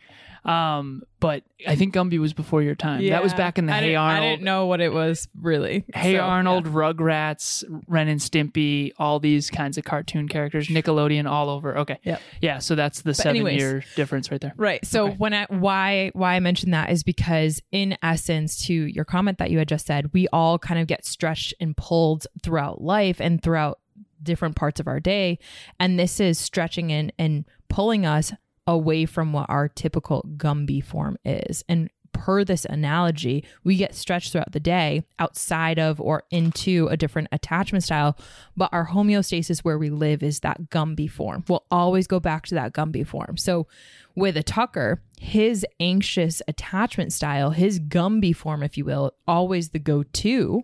Um, 0.46 1.04
but 1.22 1.44
I 1.66 1.76
think 1.78 1.94
Gumby 1.94 2.20
was 2.20 2.34
before 2.34 2.62
your 2.62 2.76
time. 2.76 3.08
That 3.08 3.24
was 3.24 3.34
back 3.34 3.58
in 3.58 3.66
the 3.66 3.72
I 3.72 3.78
Hey 3.78 3.82
didn't- 3.88 3.98
I 4.02 4.14
Arnold, 4.16 4.30
didn't 4.32 4.44
know 4.44 4.66
what 4.66 4.82
it 4.82 4.92
was 4.92 5.30
really. 5.40 5.86
Hey 5.96 6.16
So, 6.18 6.20
Arnold, 6.20 6.66
Rugrats, 6.66 7.64
Ren 7.88 8.10
and 8.10 8.20
Stimpy, 8.20 8.92
all 8.98 9.22
these 9.22 9.50
kinds 9.50 9.78
of 9.78 9.86
cartoon 9.86 10.28
characters, 10.28 10.68
Nickelodeon, 10.68 11.30
all 11.30 11.50
over. 11.50 11.78
Okay, 11.78 11.98
Yep. 12.04 12.22
yeah. 12.42 12.60
So 12.60 12.76
that's 12.76 13.04
the 13.04 13.14
seven 13.14 13.38
anyways. 13.38 13.58
year 13.62 13.84
difference 13.96 14.32
right 14.32 14.42
there. 14.42 14.54
Right. 14.58 14.86
So 14.86 15.06
Okay. 15.08 15.16
when 15.18 15.34
I 15.34 15.46
why 15.50 16.12
why 16.14 16.36
I 16.36 16.42
mentioned 16.42 16.74
that 16.74 16.90
is 16.90 17.04
because 17.04 17.62
in 17.72 17.98
essence 18.04 18.66
to 18.66 18.74
your 18.74 19.06
comment 19.06 19.38
that 19.38 19.50
you 19.50 19.60
had 19.60 19.70
just 19.70 19.86
said, 19.86 20.12
we 20.14 20.28
all 20.34 20.60
kind 20.60 20.78
of 20.82 20.88
get 20.88 21.06
stretched 21.06 21.54
and 21.62 21.78
pulled 21.78 22.28
throughout 22.42 22.82
life 22.82 23.22
and 23.22 23.42
throughout 23.42 23.80
different 24.24 24.56
parts 24.56 24.80
of 24.80 24.88
our 24.88 25.00
day. 25.00 25.40
And 25.80 26.00
this 26.00 26.20
is 26.20 26.40
stretching 26.40 26.92
and 26.92 27.12
and 27.18 27.46
pulling 27.70 28.06
us 28.06 28.34
away 28.66 29.06
from 29.06 29.34
what 29.34 29.50
our 29.50 29.68
typical 29.68 30.24
Gumby 30.38 30.84
form 30.84 31.18
is. 31.26 31.64
And 31.68 31.90
per 32.14 32.44
this 32.46 32.66
analogy, 32.66 33.44
we 33.64 33.76
get 33.76 33.96
stretched 33.96 34.32
throughout 34.32 34.52
the 34.52 34.60
day 34.60 35.04
outside 35.20 35.80
of 35.80 36.00
or 36.00 36.24
into 36.32 36.88
a 36.88 36.96
different 36.96 37.28
attachment 37.32 37.84
style, 37.84 38.16
but 38.56 38.70
our 38.72 38.88
homeostasis 38.88 39.60
where 39.60 39.78
we 39.78 39.90
live 39.90 40.24
is 40.24 40.40
that 40.40 40.70
Gumby 40.70 41.10
form. 41.10 41.44
We'll 41.50 41.66
always 41.70 42.08
go 42.08 42.20
back 42.20 42.46
to 42.48 42.56
that 42.56 42.74
Gumby 42.74 43.06
form. 43.06 43.36
So 43.38 43.68
with 44.16 44.38
a 44.38 44.44
Tucker, 44.44 45.02
his 45.20 45.66
anxious 45.80 46.42
attachment 46.48 47.12
style, 47.12 47.50
his 47.50 47.80
Gumby 47.80 48.36
form, 48.36 48.64
if 48.64 48.78
you 48.78 48.86
will, 48.86 49.14
always 49.28 49.70
the 49.70 49.80
go 49.80 50.04
to 50.04 50.64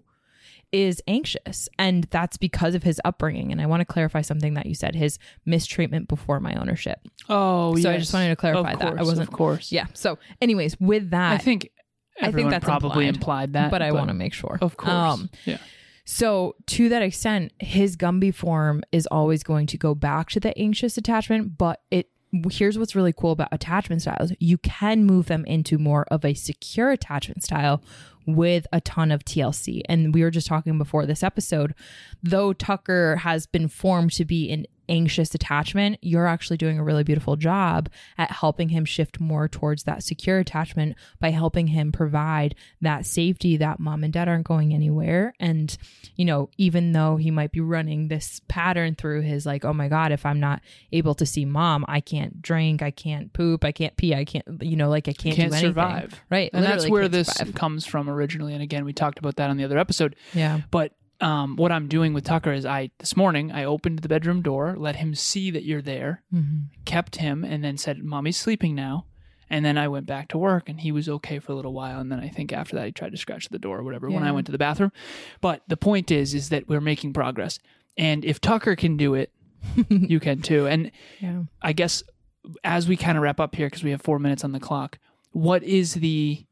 is 0.72 1.02
anxious. 1.08 1.68
And 1.78 2.06
that's 2.06 2.38
because 2.38 2.76
of 2.76 2.84
his 2.84 3.02
upbringing. 3.04 3.52
And 3.52 3.62
I 3.62 3.66
want 3.66 3.82
to 3.82 3.86
clarify 3.86 4.22
something 4.22 4.54
that 4.54 4.66
you 4.66 4.76
said 4.76 4.96
his 4.96 5.18
mistreatment 5.46 6.08
before 6.08 6.40
my 6.40 6.54
ownership. 6.56 7.00
Oh, 7.28 7.76
So 7.76 7.90
yes. 7.90 7.96
I 7.96 7.98
just 7.98 8.14
wanted 8.14 8.30
to 8.30 8.36
clarify 8.36 8.74
Of 8.74 8.80
that. 8.80 9.00
I 9.00 9.04
wasn't- 9.04 9.22
Of 9.28 9.32
course. 9.32 9.72
Yeah. 9.72 9.88
So, 9.94 10.18
anyways, 10.42 10.80
with 10.80 11.10
that, 11.12 11.34
I 11.34 11.38
think 11.38 11.70
I 12.22 12.32
think 12.32 12.50
that's 12.50 12.66
probably 12.66 13.08
implied, 13.08 13.50
implied, 13.50 13.54
that, 13.54 13.72
but 13.72 13.82
I 13.82 13.92
want 13.94 14.10
to 14.10 14.14
make 14.14 14.34
sure. 14.34 14.58
Of 14.62 14.76
course. 14.76 14.92
Um, 14.92 15.30
yeah. 15.46 15.58
so, 16.06 16.56
to 16.68 16.90
that 16.90 17.02
extent, 17.02 17.54
his 17.60 17.96
Gumby 17.96 18.34
form 18.34 18.84
is 18.92 19.08
always 19.08 19.42
going 19.42 19.68
to 19.68 19.78
go 19.78 19.96
back 19.96 20.30
to 20.32 20.40
the 20.40 20.58
anxious 20.58 20.98
attachment, 20.98 21.58
but 21.58 21.82
it 21.92 22.10
here's 22.52 22.78
what's 22.78 22.96
really 22.96 23.14
cool 23.14 23.32
about 23.32 23.50
attachment 23.52 24.02
styles. 24.02 24.32
You 24.40 24.58
can 24.60 25.06
move 25.06 25.28
them 25.28 25.46
into 25.46 25.78
more 25.78 26.06
of 26.12 26.24
a 26.24 26.34
secure 26.34 26.92
attachment 26.92 27.44
style 27.44 27.82
with 28.26 28.68
a 28.72 28.82
ton 28.82 29.12
of 29.12 29.26
TLC. 29.26 29.82
And 29.90 30.14
we 30.14 30.22
were 30.22 30.32
just 30.32 30.48
talking 30.48 30.78
before 30.78 31.06
this 31.06 31.24
episode, 31.24 31.74
though 32.22 32.54
Tucker 32.54 33.18
has 33.18 33.48
been 33.48 33.68
formed 33.68 34.12
to 34.14 34.26
be 34.26 34.52
an 34.52 34.66
anxious 34.90 35.34
attachment, 35.36 35.98
you're 36.02 36.28
actually 36.28 36.58
doing 36.58 36.80
a 36.80 36.84
really 36.84 37.04
beautiful 37.04 37.36
job 37.36 37.90
at 38.18 38.32
helping 38.32 38.70
him 38.70 38.84
shift 38.84 39.20
more 39.20 39.48
towards 39.48 39.84
that 39.84 40.04
secure 40.04 40.40
attachment 40.40 40.96
by 41.20 41.30
helping 41.30 41.68
him 41.68 41.92
provide 41.92 42.56
that 42.82 43.06
safety 43.06 43.58
that 43.58 43.80
mom 43.80 44.04
and 44.04 44.12
dad 44.12 44.28
aren't 44.28 44.48
going 44.48 44.74
anywhere. 44.74 45.34
And, 45.40 45.76
you 46.16 46.26
know, 46.26 46.50
even 46.58 46.92
though 46.92 47.16
he 47.16 47.32
might 47.32 47.52
be 47.52 47.62
running 47.62 48.08
this 48.08 48.42
pattern 48.48 48.96
through 48.96 49.22
his, 49.22 49.46
like, 49.46 49.64
oh 49.64 49.74
my 49.74 49.88
God, 49.88 50.12
if 50.12 50.26
I'm 50.26 50.40
not 50.40 50.62
able 50.92 51.14
to 51.16 51.26
see 51.26 51.46
mom, 51.46 51.86
I 51.88 52.02
can't 52.02 52.42
drink, 52.42 52.82
I 52.82 52.92
can't 52.92 53.32
poop, 53.32 53.64
I 53.64 53.72
can't 53.72 53.96
pee, 53.96 54.16
I 54.16 54.26
can't, 54.26 54.46
you 54.62 54.76
know, 54.76 54.90
like 54.90 55.08
I 55.08 55.14
can't, 55.14 55.36
Can't 55.36 55.52
do 55.52 55.56
anything. 55.56 55.70
survive. 55.70 56.22
Right. 56.30 56.50
And 56.54 56.66
that's 56.66 56.90
where 56.90 57.08
this 57.08 57.28
survive. 57.28 57.56
comes 57.56 57.86
from 57.86 58.10
originally. 58.10 58.54
And 58.54 58.64
again, 58.64 58.86
we 58.86 58.94
talked 58.94 59.20
about 59.20 59.36
that 59.38 59.50
on 59.50 59.58
the 59.58 59.64
other 59.64 59.78
episode. 59.78 60.16
Yeah. 60.34 60.62
But 60.72 60.94
um, 61.22 61.56
what 61.58 61.72
I'm 61.72 61.88
doing 61.88 62.14
with 62.14 62.24
Tucker 62.24 62.52
is 62.54 62.66
I 62.66 62.92
this 63.00 63.18
morning 63.18 63.52
I 63.52 63.64
opened 63.66 64.00
the 64.00 64.08
bedroom 64.10 64.42
door, 64.42 64.76
let 64.78 64.96
him 64.98 65.16
see 65.16 65.52
that 65.52 65.64
you're 65.64 65.82
there, 65.82 66.24
Mhm. 66.34 66.66
kept 66.86 67.18
him, 67.18 67.44
and 67.44 67.64
then 67.64 67.78
said, 67.78 68.04
"Mommy's 68.04 68.38
sleeping 68.38 68.74
now." 68.76 69.06
And 69.50 69.66
then 69.66 69.78
I 69.78 69.88
went 69.88 70.06
back 70.06 70.28
to 70.30 70.38
work, 70.38 70.70
and 70.70 70.80
he 70.80 70.92
was 70.92 71.10
okay 71.10 71.40
for 71.40 71.52
a 71.52 71.56
little 71.56 71.74
while. 71.74 72.00
And 72.00 72.12
then 72.12 72.20
I 72.20 72.30
think 72.30 72.54
after 72.54 72.76
that, 72.76 72.86
he 72.86 72.92
tried 72.92 73.12
to 73.12 73.18
scratch 73.18 73.50
the 73.50 73.58
door 73.60 73.80
or 73.80 73.84
whatever 73.84 74.10
when 74.10 74.24
I 74.24 74.32
went 74.32 74.46
to 74.46 74.52
the 74.52 74.60
bathroom. 74.60 74.92
But 75.42 75.64
the 75.68 75.76
point 75.78 76.12
is, 76.12 76.34
is 76.36 76.50
that 76.50 76.70
we're 76.70 76.80
making 76.82 77.14
progress. 77.14 77.58
And 77.98 78.24
if 78.24 78.40
Tucker 78.40 78.76
can 78.76 78.96
do 78.96 79.16
it, 79.16 79.32
you 79.90 80.20
can 80.20 80.42
too. 80.42 80.68
And 80.68 80.92
Yeah. 81.20 81.44
I 81.64 81.74
guess 81.74 82.04
as 82.64 82.88
we 82.88 82.96
kind 82.96 83.18
of 83.18 83.24
wrap 83.24 83.40
up 83.40 83.56
here, 83.56 83.68
because 83.68 83.84
we 83.84 83.90
have 83.92 84.02
four 84.04 84.20
minutes 84.20 84.44
on 84.44 84.52
the 84.52 84.60
clock, 84.60 85.00
what 85.32 85.64
is 85.64 85.96
the 85.96 86.46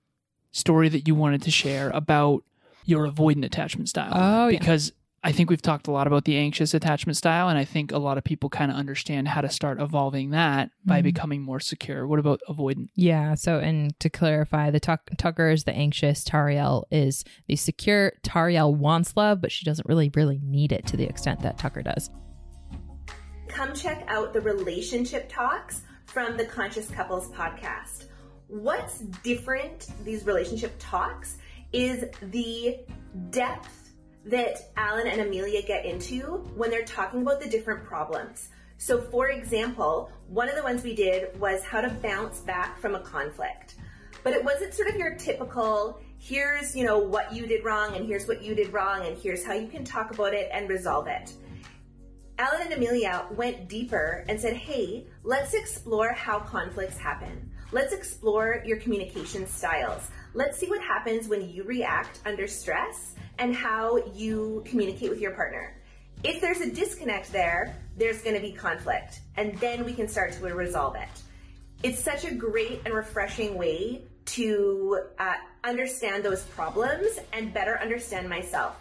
story 0.52 0.90
that 0.90 1.08
you 1.08 1.14
wanted 1.16 1.44
to 1.44 1.52
share 1.52 1.92
about 1.92 2.44
your 2.88 3.08
avoidant 3.08 3.46
attachment 3.46 3.88
style? 3.90 4.12
Oh, 4.16 4.48
yeah. 4.48 4.58
because 4.58 4.92
I 5.24 5.32
think 5.32 5.50
we've 5.50 5.62
talked 5.62 5.88
a 5.88 5.92
lot 5.92 6.08
about 6.08 6.26
the 6.26 6.38
anxious 6.38 6.74
attachment 6.74 7.18
style, 7.18 7.50
and 7.50 7.58
I 7.58 7.66
think 7.66 7.92
a 7.92 7.98
lot 7.98 8.18
of 8.18 8.24
people 8.24 8.50
kind 8.50 8.72
of 8.72 8.78
understand 8.78 9.28
how 9.28 9.42
to 9.42 9.50
start 9.50 9.82
evolving 9.82 10.30
that 10.30 10.70
by 10.86 11.02
Mhm. 11.02 11.04
becoming 11.04 11.42
more 11.42 11.60
secure. 11.60 12.08
What 12.08 12.20
about 12.20 12.40
avoidant? 12.48 12.90
Yeah. 12.96 13.34
So, 13.36 13.60
and 13.60 14.00
to 14.00 14.10
clarify, 14.10 14.70
the 14.72 14.80
tuck- 14.80 15.10
Tucker 15.18 15.50
is 15.50 15.66
the 15.66 15.74
anxious. 15.74 16.24
Tariel 16.24 16.84
is 16.92 17.26
the 17.48 17.56
secure. 17.58 18.14
Tariel 18.24 18.74
wants 18.74 19.18
love, 19.18 19.42
but 19.42 19.52
she 19.52 19.66
doesn't 19.66 19.88
really, 19.90 20.12
really 20.16 20.40
need 20.44 20.72
it 20.72 20.86
to 20.88 20.96
the 20.98 21.06
extent 21.06 21.42
that 21.42 21.58
Tucker 21.58 21.82
does. 21.84 22.10
come 23.48 23.74
check 23.74 24.04
out 24.08 24.34
the 24.34 24.42
relationship 24.42 25.28
talks 25.30 25.82
from 26.06 26.38
the 26.38 26.46
Conscious 26.46 26.90
Couples 26.90 27.30
podcast. 27.32 28.06
What's 28.50 29.00
different, 29.24 29.88
these 30.06 30.26
relationship 30.26 30.76
talks, 30.80 31.38
is 31.74 32.06
the 32.22 32.80
depth 33.30 33.92
that 34.26 34.72
Alan 34.76 35.08
and 35.08 35.22
Emilia 35.22 35.62
get 35.62 35.86
into 35.86 36.22
when 36.56 36.70
they're 36.70 36.86
talking 36.86 37.22
about 37.22 37.42
the 37.42 37.50
different 37.50 37.86
problems. 37.86 38.50
So, 38.78 39.02
for 39.02 39.30
example, 39.30 40.12
one 40.28 40.50
of 40.50 40.56
the 40.56 40.64
ones 40.64 40.84
we 40.84 40.96
did 40.96 41.40
was 41.40 41.64
how 41.64 41.82
to 41.82 41.90
bounce 41.90 42.40
back 42.42 42.78
from 42.80 42.94
a 42.94 43.00
conflict. 43.00 43.76
But 44.24 44.34
it 44.34 44.44
wasn't 44.44 44.74
sort 44.74 44.90
of 44.90 44.96
your 44.98 45.16
typical, 45.16 46.00
here's, 46.20 46.76
you 46.76 46.86
know, 46.86 47.00
what 47.00 47.34
you 47.34 47.48
did 47.48 47.64
wrong 47.64 47.96
and 47.96 48.06
here's 48.06 48.28
what 48.28 48.42
you 48.44 48.54
did 48.54 48.74
wrong 48.74 49.06
and 49.06 49.18
here's 49.18 49.44
how 49.46 49.54
you 49.54 49.68
can 49.68 49.84
talk 49.84 50.12
about 50.12 50.34
it 50.34 50.50
and 50.52 50.70
resolve 50.70 51.08
it. 51.08 51.34
Alan 52.38 52.62
and 52.62 52.74
Emilia 52.74 53.26
went 53.32 53.68
deeper 53.68 54.24
and 54.30 54.40
said, 54.40 54.54
hey, 54.54 55.08
let's 55.24 55.56
explore 55.56 56.14
how 56.14 56.40
conflicts 56.40 56.98
happen. 56.98 57.52
Let's 57.72 57.94
explore 57.94 58.62
your 58.64 58.78
communication 58.78 59.48
styles. 59.48 60.12
Let's 60.38 60.60
see 60.60 60.68
what 60.68 60.82
happens 60.84 61.28
when 61.28 61.50
you 61.50 61.64
react 61.64 62.20
under 62.24 62.46
stress 62.46 63.16
and 63.40 63.56
how 63.56 63.98
you 64.14 64.62
communicate 64.68 65.10
with 65.10 65.20
your 65.20 65.32
partner. 65.32 65.74
If 66.24 66.42
there's 66.42 66.62
a 66.62 66.70
disconnect 66.70 67.32
there, 67.32 67.76
there's 67.98 68.22
going 68.22 68.36
to 68.36 68.42
be 68.42 68.52
conflict, 68.52 69.22
and 69.36 69.58
then 69.58 69.84
we 69.84 69.94
can 69.94 70.08
start 70.08 70.34
to 70.34 70.46
resolve 70.46 70.96
it. 70.96 71.10
It's 71.82 72.00
such 72.00 72.24
a 72.24 72.36
great 72.36 72.82
and 72.86 72.94
refreshing 72.94 73.58
way 73.58 74.04
to 74.26 75.06
uh, 75.18 75.34
understand 75.64 76.24
those 76.24 76.44
problems 76.44 77.18
and 77.34 77.52
better 77.52 77.80
understand 77.82 78.30
myself. 78.30 78.76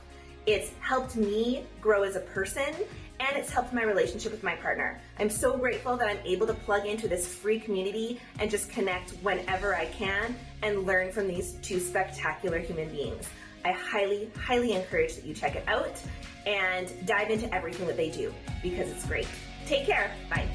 It's 0.44 0.70
helped 0.80 1.16
me 1.16 1.64
grow 1.80 2.02
as 2.02 2.16
a 2.16 2.20
person 2.20 2.74
and 3.20 3.36
it's 3.36 3.50
helped 3.50 3.72
my 3.72 3.82
relationship 3.82 4.32
with 4.32 4.42
my 4.42 4.54
partner. 4.56 5.00
I'm 5.18 5.30
so 5.30 5.56
grateful 5.56 5.96
that 5.96 6.08
I'm 6.08 6.18
able 6.24 6.46
to 6.46 6.54
plug 6.54 6.86
into 6.86 7.08
this 7.08 7.26
free 7.26 7.58
community 7.58 8.20
and 8.38 8.50
just 8.50 8.70
connect 8.70 9.10
whenever 9.22 9.74
I 9.74 9.86
can 9.86 10.36
and 10.62 10.84
learn 10.84 11.12
from 11.12 11.28
these 11.28 11.52
two 11.62 11.80
spectacular 11.80 12.58
human 12.58 12.88
beings. 12.88 13.28
I 13.64 13.72
highly, 13.72 14.30
highly 14.38 14.72
encourage 14.72 15.16
that 15.16 15.24
you 15.24 15.34
check 15.34 15.56
it 15.56 15.64
out 15.66 16.00
and 16.46 16.92
dive 17.06 17.30
into 17.30 17.52
everything 17.52 17.86
that 17.86 17.96
they 17.96 18.10
do 18.10 18.32
because 18.62 18.90
it's 18.90 19.04
great. 19.06 19.26
Take 19.66 19.86
care. 19.86 20.12
Bye. 20.30 20.48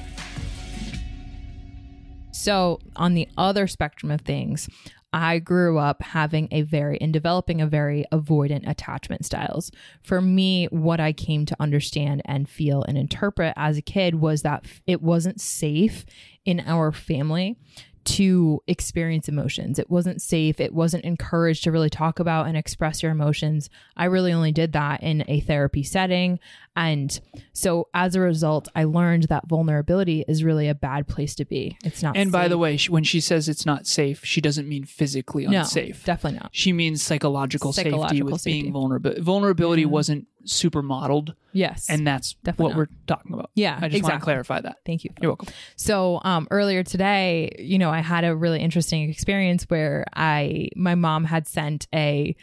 So, 2.32 2.80
on 2.96 3.14
the 3.14 3.28
other 3.38 3.68
spectrum 3.68 4.12
of 4.12 4.22
things, 4.22 4.70
I 5.14 5.40
grew 5.40 5.78
up 5.78 6.02
having 6.02 6.48
a 6.52 6.62
very 6.62 7.00
and 7.02 7.12
developing 7.12 7.60
a 7.62 7.68
very 7.68 8.06
avoidant 8.12 8.68
attachment 8.70 9.26
styles. 9.26 9.72
For 10.02 10.22
me, 10.22 10.68
what 10.68 11.00
I 11.00 11.12
came 11.12 11.46
to 11.48 11.56
understand 11.60 12.22
and 12.26 12.48
feel 12.48 12.84
and 12.84 12.98
interpret 12.98 13.54
as 13.58 13.78
a 13.78 13.82
kid 13.82 14.16
was 14.16 14.44
that 14.44 14.66
it 14.88 15.02
wasn't 15.02 15.42
safe 15.42 16.06
in 16.46 16.62
our 16.62 16.92
family 16.92 17.58
to 18.04 18.62
experience 18.68 19.30
emotions. 19.30 19.78
It 19.78 19.90
wasn't 19.90 20.22
safe. 20.22 20.60
It 20.60 20.74
wasn't 20.74 21.04
encouraged 21.04 21.64
to 21.66 21.72
really 21.72 21.90
talk 21.90 22.20
about 22.20 22.48
and 22.48 22.58
express 22.58 23.04
your 23.04 23.12
emotions. 23.12 23.70
I 23.96 24.06
really 24.06 24.34
only 24.34 24.52
did 24.52 24.74
that 24.74 25.04
in 25.04 25.24
a 25.28 25.40
therapy 25.42 25.84
setting. 25.84 26.40
And 26.76 27.20
so 27.54 27.90
as 27.94 28.16
a 28.16 28.20
result, 28.20 28.68
I 28.76 28.86
learned 28.86 29.24
that 29.24 29.48
vulnerability 29.48 30.26
is 30.28 30.44
really 30.44 30.68
a 30.68 30.76
bad 30.76 31.08
place 31.08 31.36
to 31.36 31.46
be. 31.46 31.78
It's 31.84 32.02
not 32.02 32.18
And 32.18 32.32
by 32.32 32.48
the 32.48 32.58
way, 32.58 32.78
when 32.90 33.04
she 33.04 33.20
says 33.20 33.50
it's 33.50 33.66
not 33.66 33.86
safe, 33.86 34.26
she 34.26 34.42
doesn't 34.42 34.68
mean 34.68 34.86
physically 34.86 35.46
unsafe. 35.46 36.08
no, 36.08 36.14
definitely 36.14 36.40
not. 36.40 36.50
She 36.54 36.74
means 36.74 37.02
psychological, 37.04 37.74
safety 37.74 38.24
with 38.24 38.42
safety. 38.42 38.62
being 38.62 38.74
vulnerable. 38.74 39.14
Vulnerability 39.20 39.86
wasn't 39.86 40.28
super 40.46 40.82
modeled, 40.82 41.36
Yes. 41.54 41.88
and 41.90 42.06
that's 42.08 42.34
Definitely 42.44 42.64
what 42.64 42.70
not. 42.70 42.78
we're 42.78 42.88
talking 43.08 43.34
about. 43.34 43.52
Yeah, 43.56 43.78
I 43.82 43.90
just 43.90 44.04
want 44.04 44.16
to 44.16 44.22
clarify 44.22 44.62
that. 44.62 44.78
Thank 44.86 45.04
you. 45.04 45.12
You're 45.22 45.32
welcome. 45.32 45.50
So 45.76 46.20
um, 46.24 46.48
earlier 46.52 46.84
today, 46.84 47.56
you 47.60 47.78
know, 47.78 47.90
I 47.90 48.00
had 48.00 48.24
a 48.24 48.36
really 48.36 48.60
interesting 48.60 49.10
experience 49.10 49.66
where 49.70 50.06
I 50.16 50.70
my 50.76 50.96
mom 50.96 51.26
had 51.26 51.48
sent 51.48 51.88
a 51.94 52.36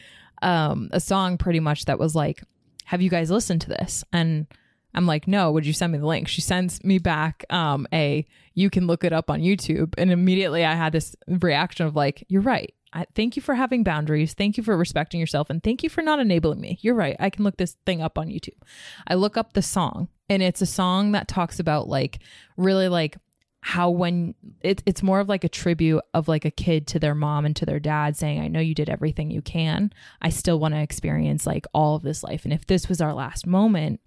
um, 0.43 0.88
a 0.93 1.00
song 1.00 1.38
pretty 1.38 1.61
much 1.61 1.87
that 1.87 1.99
was 1.99 2.14
like, 2.14 2.43
"Have 2.85 3.02
you 3.02 3.11
guys 3.11 3.31
listened 3.31 3.61
to 3.62 3.69
this?" 3.71 4.05
And 4.12 4.47
I'm 4.95 5.07
like, 5.07 5.26
"No." 5.26 5.50
Would 5.52 5.67
you 5.67 5.73
send 5.73 5.93
me 5.93 5.99
the 5.99 6.07
link? 6.07 6.28
She 6.28 6.40
sends 6.40 6.83
me 6.85 6.99
back 6.99 7.45
um, 7.50 7.87
a 7.93 8.25
you 8.55 8.71
can 8.71 8.87
look 8.87 9.05
it 9.05 9.12
up 9.12 9.31
on 9.31 9.40
YouTube, 9.40 9.95
and 9.99 10.11
immediately 10.12 10.64
I 10.64 10.75
had 10.75 10.93
this 10.93 11.17
reaction 11.28 11.87
of 11.87 11.97
like, 11.97 12.25
"You're 12.28 12.43
right." 12.43 12.73
I, 12.99 13.07
thank 13.14 13.37
you 13.37 13.43
for 13.43 13.55
having 13.55 13.85
boundaries. 13.85 14.35
Thank 14.35 14.57
you 14.57 14.64
for 14.64 14.76
respecting 14.76 15.21
yourself. 15.21 15.50
And 15.50 15.62
thank 15.62 15.85
you 15.85 15.88
for 15.88 16.02
not 16.02 16.19
enabling 16.19 16.61
me. 16.61 16.78
You're 16.83 16.97
right. 16.97 17.14
I 17.21 17.31
can 17.31 17.45
look 17.45 17.57
this 17.57 17.76
thing 17.87 18.02
up 18.02 18.19
on 18.19 18.26
YouTube. 18.26 18.61
I 19.07 19.14
look 19.14 19.37
up 19.37 19.52
the 19.52 19.62
song, 19.62 20.09
and 20.28 20.43
it's 20.43 20.61
a 20.61 20.67
song 20.67 21.12
that 21.12 21.28
talks 21.28 21.61
about 21.61 21.87
like 21.88 22.19
really 22.57 22.88
like 22.88 23.17
how 23.61 23.90
when 23.90 24.35
it, 24.61 24.83
it's 24.85 25.02
more 25.02 25.21
of 25.21 25.28
like 25.28 25.45
a 25.45 25.49
tribute 25.49 26.02
of 26.14 26.26
like 26.26 26.45
a 26.45 26.50
kid 26.50 26.87
to 26.88 26.99
their 26.99 27.14
mom 27.14 27.45
and 27.45 27.55
to 27.57 27.67
their 27.67 27.81
dad 27.81 28.17
saying 28.17 28.40
i 28.40 28.47
know 28.47 28.61
you 28.61 28.73
did 28.73 28.88
everything 28.88 29.33
you 29.33 29.43
can 29.43 29.93
i 30.23 30.28
still 30.28 30.61
want 30.61 30.75
to 30.75 30.81
experience 30.81 31.45
like 31.45 31.67
all 31.75 31.97
of 31.97 32.02
this 32.02 32.23
life 32.23 32.45
and 32.45 32.52
if 32.52 32.67
this 32.69 32.88
was 32.88 33.00
our 33.00 33.12
last 33.12 33.49
moment 33.49 34.00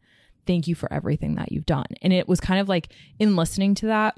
thank 0.48 0.70
you 0.70 0.74
for 0.74 0.92
everything 0.92 1.36
that 1.36 1.52
you've 1.52 1.66
done 1.66 1.86
and 2.02 2.14
it 2.14 2.30
was 2.30 2.40
kind 2.40 2.62
of 2.62 2.70
like 2.70 2.94
in 3.20 3.36
listening 3.36 3.76
to 3.76 3.88
that 3.88 4.18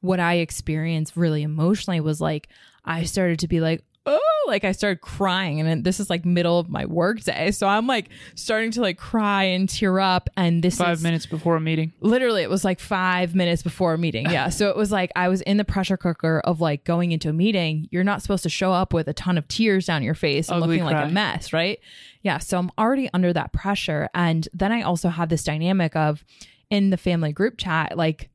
what 0.00 0.20
i 0.20 0.36
experienced 0.36 1.18
really 1.18 1.42
emotionally 1.42 2.00
was 2.00 2.18
like 2.18 2.48
i 2.86 3.02
started 3.04 3.38
to 3.40 3.48
be 3.48 3.60
like 3.60 3.82
oh 4.06 4.20
like 4.46 4.62
I 4.62 4.70
started 4.70 5.00
crying 5.00 5.60
and 5.60 5.82
this 5.82 5.98
is 5.98 6.08
like 6.08 6.24
middle 6.24 6.60
of 6.60 6.68
my 6.68 6.86
work 6.86 7.20
day. 7.22 7.50
So 7.50 7.66
I'm 7.66 7.88
like 7.88 8.08
starting 8.36 8.70
to 8.70 8.80
like 8.80 8.96
cry 8.96 9.42
and 9.42 9.68
tear 9.68 9.98
up 9.98 10.30
and 10.36 10.62
this 10.62 10.78
Five 10.78 11.02
minutes 11.02 11.26
before 11.26 11.56
a 11.56 11.60
meeting. 11.60 11.92
literally 12.00 12.42
it 12.42 12.48
was 12.48 12.64
like 12.64 12.78
five 12.78 13.34
minutes 13.34 13.64
before 13.64 13.94
a 13.94 13.98
meeting 13.98 14.30
yeah 14.30 14.48
so 14.48 14.68
it 14.68 14.76
was 14.76 14.92
like 14.92 15.10
i 15.16 15.28
was 15.28 15.40
in 15.40 15.56
the 15.56 15.64
pressure 15.64 15.96
cooker 15.96 16.40
of 16.44 16.60
like 16.60 16.84
going 16.84 17.10
into 17.10 17.28
a 17.28 17.32
meeting 17.32 17.88
you're 17.90 18.04
not 18.04 18.22
supposed 18.22 18.44
to 18.44 18.48
show 18.48 18.72
up 18.72 18.94
with 18.94 19.08
a 19.08 19.12
ton 19.12 19.36
of 19.36 19.48
tears 19.48 19.86
down 19.86 20.04
your 20.04 20.14
face 20.14 20.48
and 20.48 20.62
Ugly 20.62 20.76
looking 20.76 20.84
like 20.84 21.08
a 21.08 21.10
mess 21.10 21.52
right 21.52 21.80
yeah 22.22 22.38
so 22.38 22.56
i'm 22.58 22.70
already 22.78 23.10
under 23.12 23.32
that 23.32 23.52
pressure 23.52 24.08
and 24.14 24.48
then 24.54 24.70
i 24.70 24.82
also 24.82 25.08
had 25.08 25.28
this 25.28 25.42
dynamic 25.42 25.96
of 25.96 26.24
in 26.70 26.90
the 26.90 26.96
family 26.96 27.32
group 27.32 27.58
chat 27.58 27.96
like 27.96 28.30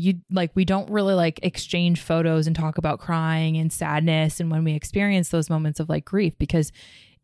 you 0.00 0.14
like 0.30 0.50
we 0.54 0.64
don't 0.64 0.90
really 0.90 1.14
like 1.14 1.38
exchange 1.42 2.00
photos 2.00 2.46
and 2.46 2.56
talk 2.56 2.78
about 2.78 2.98
crying 2.98 3.56
and 3.56 3.72
sadness 3.72 4.40
and 4.40 4.50
when 4.50 4.64
we 4.64 4.72
experience 4.74 5.28
those 5.28 5.50
moments 5.50 5.78
of 5.78 5.88
like 5.88 6.04
grief 6.04 6.36
because 6.38 6.72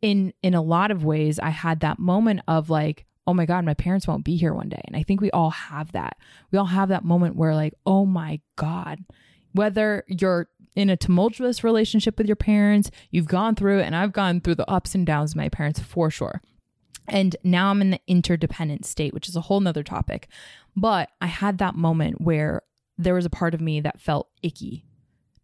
in 0.03 0.33
in 0.43 0.55
a 0.55 0.63
lot 0.63 0.91
of 0.91 1.05
ways 1.05 1.39
i 1.39 1.51
had 1.51 1.81
that 1.81 1.99
moment 1.99 2.41
of 2.47 2.69
like 2.71 3.07
oh 3.27 3.35
my 3.35 3.47
god 3.47 3.65
my 3.65 3.75
parents 3.75 4.07
won't 4.07 4.25
be 4.25 4.37
here 4.37 4.55
one 4.55 4.69
day. 4.69 4.83
And 4.87 4.97
i 4.97 5.03
think 5.03 5.21
we 5.21 5.31
all 5.31 5.51
have 5.51 5.93
that. 5.93 6.17
We 6.51 6.59
all 6.59 6.67
have 6.67 6.91
that 6.91 7.05
moment 7.05 7.37
where 7.37 7.55
like 7.55 7.75
oh 7.85 8.05
my 8.07 8.41
god 8.57 9.05
whether 9.53 10.05
you're 10.07 10.49
in 10.75 10.91
a 10.91 10.97
tumultuous 10.97 11.65
relationship 11.65 12.19
with 12.19 12.27
your 12.27 12.37
parents 12.37 12.91
you've 13.11 13.27
gone 13.27 13.55
through 13.55 13.79
it 13.79 13.85
and 13.85 13.97
i've 13.97 14.13
gone 14.13 14.41
through 14.41 14.55
the 14.55 14.71
ups 14.71 14.95
and 14.95 15.07
downs 15.07 15.33
of 15.33 15.37
my 15.37 15.49
parents 15.49 15.81
for 15.81 16.11
sure 16.11 16.43
and 17.09 17.37
now 17.45 17.71
I'm 17.71 17.81
in 17.81 17.91
the 17.91 18.01
interdependent 18.07 18.87
state, 18.87 19.15
which 19.15 19.29
is 19.29 19.37
a 19.37 19.43
whole 19.43 19.61
nother 19.61 19.83
topic. 19.83 20.29
But 20.75 21.11
I 21.21 21.27
had 21.27 21.59
that 21.59 21.75
moment 21.75 22.21
where 22.21 22.63
there 22.99 23.15
was 23.15 23.25
a 23.25 23.31
part 23.31 23.55
of 23.55 23.61
me 23.61 23.81
that 23.81 24.01
felt 24.01 24.29
icky 24.43 24.85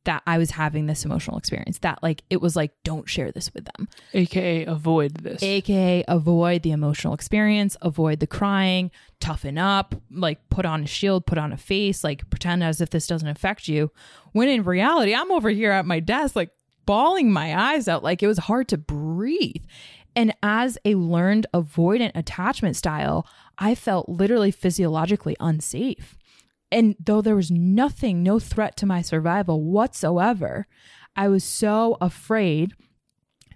that 0.05 0.23
I 0.27 0.39
was 0.39 0.53
having 0.53 0.87
this 0.87 1.05
emotional 1.05 1.39
experience, 1.39 1.79
that 1.79 2.03
like 2.03 2.23
it 2.29 2.41
was 2.41 2.57
like, 2.57 2.73
don't 2.83 3.09
share 3.09 3.31
this 3.31 3.55
with 3.55 3.67
them. 3.67 3.89
AKA 4.15 4.65
avoid 4.65 5.15
this. 5.15 5.43
AKA 5.43 6.05
avoid 6.09 6.63
the 6.63 6.73
emotional 6.73 7.15
experience, 7.15 7.77
avoid 7.83 8.19
the 8.19 8.27
crying, 8.27 8.91
toughen 9.21 9.59
up, 9.59 9.95
like 10.11 10.49
put 10.49 10.67
on 10.67 10.83
a 10.83 10.87
shield, 10.87 11.27
put 11.27 11.39
on 11.39 11.53
a 11.53 11.57
face, 11.57 12.03
like 12.03 12.29
pretend 12.31 12.65
as 12.65 12.81
if 12.81 12.91
this 12.91 13.07
doesn't 13.07 13.29
affect 13.29 13.69
you. 13.69 13.93
When 14.33 14.49
in 14.49 14.65
reality, 14.65 15.15
I'm 15.15 15.31
over 15.31 15.51
here 15.51 15.71
at 15.71 15.87
my 15.87 16.01
desk, 16.01 16.35
like 16.35 16.51
bawling 16.85 17.33
my 17.33 17.75
eyes 17.75 17.87
out, 17.87 18.03
like 18.03 18.23
it 18.23 18.27
was 18.27 18.39
hard 18.39 18.69
to 18.69 18.79
breathe. 18.79 19.63
And 20.15 20.35
as 20.43 20.79
a 20.85 20.95
learned 20.95 21.47
avoidant 21.55 22.13
attachment 22.15 22.77
style, 22.77 23.27
I 23.59 23.75
felt 23.75 24.09
literally 24.09 24.51
physiologically 24.51 25.37
unsafe. 25.41 26.17
And 26.71 26.97
though 26.99 27.21
there 27.21 27.37
was 27.37 27.51
nothing, 27.51 28.23
no 28.23 28.39
threat 28.39 28.77
to 28.79 28.87
my 28.87 29.03
survival 29.03 29.63
whatsoever, 29.63 30.67
I 31.15 31.29
was 31.29 31.45
so 31.45 31.99
afraid 32.01 32.73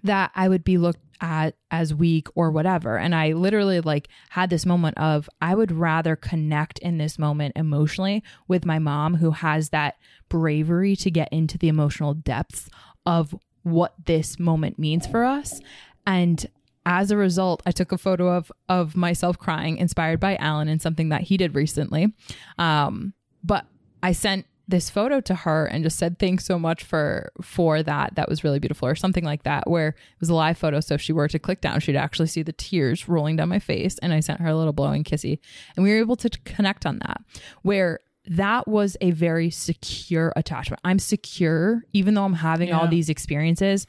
that 0.03 0.31
I 0.35 0.47
would 0.47 0.63
be 0.63 0.77
looked 0.77 1.01
at 1.19 1.55
as 1.71 1.93
weak 1.93 2.27
or 2.35 2.51
whatever. 2.51 2.97
And 2.97 3.15
I 3.15 3.33
literally 3.33 3.81
like 3.81 4.07
had 4.29 4.49
this 4.49 4.65
moment 4.65 4.97
of 4.97 5.29
I 5.41 5.55
would 5.55 5.71
rather 5.71 6.15
connect 6.15 6.79
in 6.79 6.97
this 6.99 7.17
moment 7.17 7.53
emotionally 7.55 8.23
with 8.47 8.65
my 8.65 8.79
mom 8.79 9.15
who 9.15 9.31
has 9.31 9.69
that 9.69 9.95
bravery 10.29 10.95
to 10.97 11.11
get 11.11 11.29
into 11.31 11.57
the 11.57 11.69
emotional 11.69 12.13
depths 12.13 12.69
of 13.05 13.33
what 13.63 13.93
this 14.05 14.39
moment 14.39 14.77
means 14.77 15.07
for 15.07 15.25
us. 15.25 15.59
And 16.07 16.47
as 16.87 17.11
a 17.11 17.17
result, 17.17 17.61
I 17.65 17.71
took 17.71 17.91
a 17.91 17.97
photo 17.97 18.29
of 18.29 18.51
of 18.69 18.95
myself 18.95 19.37
crying, 19.37 19.77
inspired 19.77 20.19
by 20.19 20.37
Alan 20.37 20.69
and 20.69 20.81
something 20.81 21.09
that 21.09 21.21
he 21.21 21.37
did 21.37 21.53
recently. 21.53 22.13
Um, 22.57 23.13
but 23.43 23.65
I 24.01 24.13
sent 24.13 24.47
this 24.69 24.89
photo 24.89 25.21
to 25.21 25.33
her 25.33 25.65
and 25.65 25.83
just 25.83 25.97
said 25.97 26.17
thanks 26.17 26.45
so 26.45 26.57
much 26.57 26.83
for 26.83 27.31
for 27.41 27.83
that. 27.83 28.15
That 28.15 28.29
was 28.29 28.43
really 28.43 28.59
beautiful 28.59 28.87
or 28.87 28.95
something 28.95 29.23
like 29.23 29.43
that 29.43 29.69
where 29.69 29.89
it 29.89 30.19
was 30.19 30.29
a 30.29 30.35
live 30.35 30.57
photo. 30.57 30.79
So 30.79 30.95
if 30.95 31.01
she 31.01 31.13
were 31.13 31.27
to 31.27 31.39
click 31.39 31.61
down 31.61 31.81
she'd 31.81 31.95
actually 31.95 32.27
see 32.27 32.41
the 32.41 32.53
tears 32.53 33.07
rolling 33.07 33.35
down 33.35 33.49
my 33.49 33.59
face. 33.59 33.97
And 33.99 34.13
i 34.13 34.19
sent 34.21 34.39
her 34.41 34.49
a 34.49 34.55
little 34.55 34.73
blowing 34.73 35.03
kissy. 35.03 35.39
And 35.75 35.83
we 35.83 35.91
were 35.91 35.99
able 35.99 36.17
to 36.17 36.29
connect 36.45 36.85
on 36.85 36.99
that 36.99 37.21
where 37.61 37.99
that 38.29 38.67
was 38.67 38.97
a 38.99 39.11
very 39.11 39.49
secure 39.49 40.33
attachment. 40.35 40.81
I'm 40.83 40.99
secure 40.99 41.83
even 41.93 42.13
though 42.13 42.25
i'm 42.25 42.33
having 42.33 42.73
all 42.73 42.87
these 42.87 43.09
experiences 43.09 43.87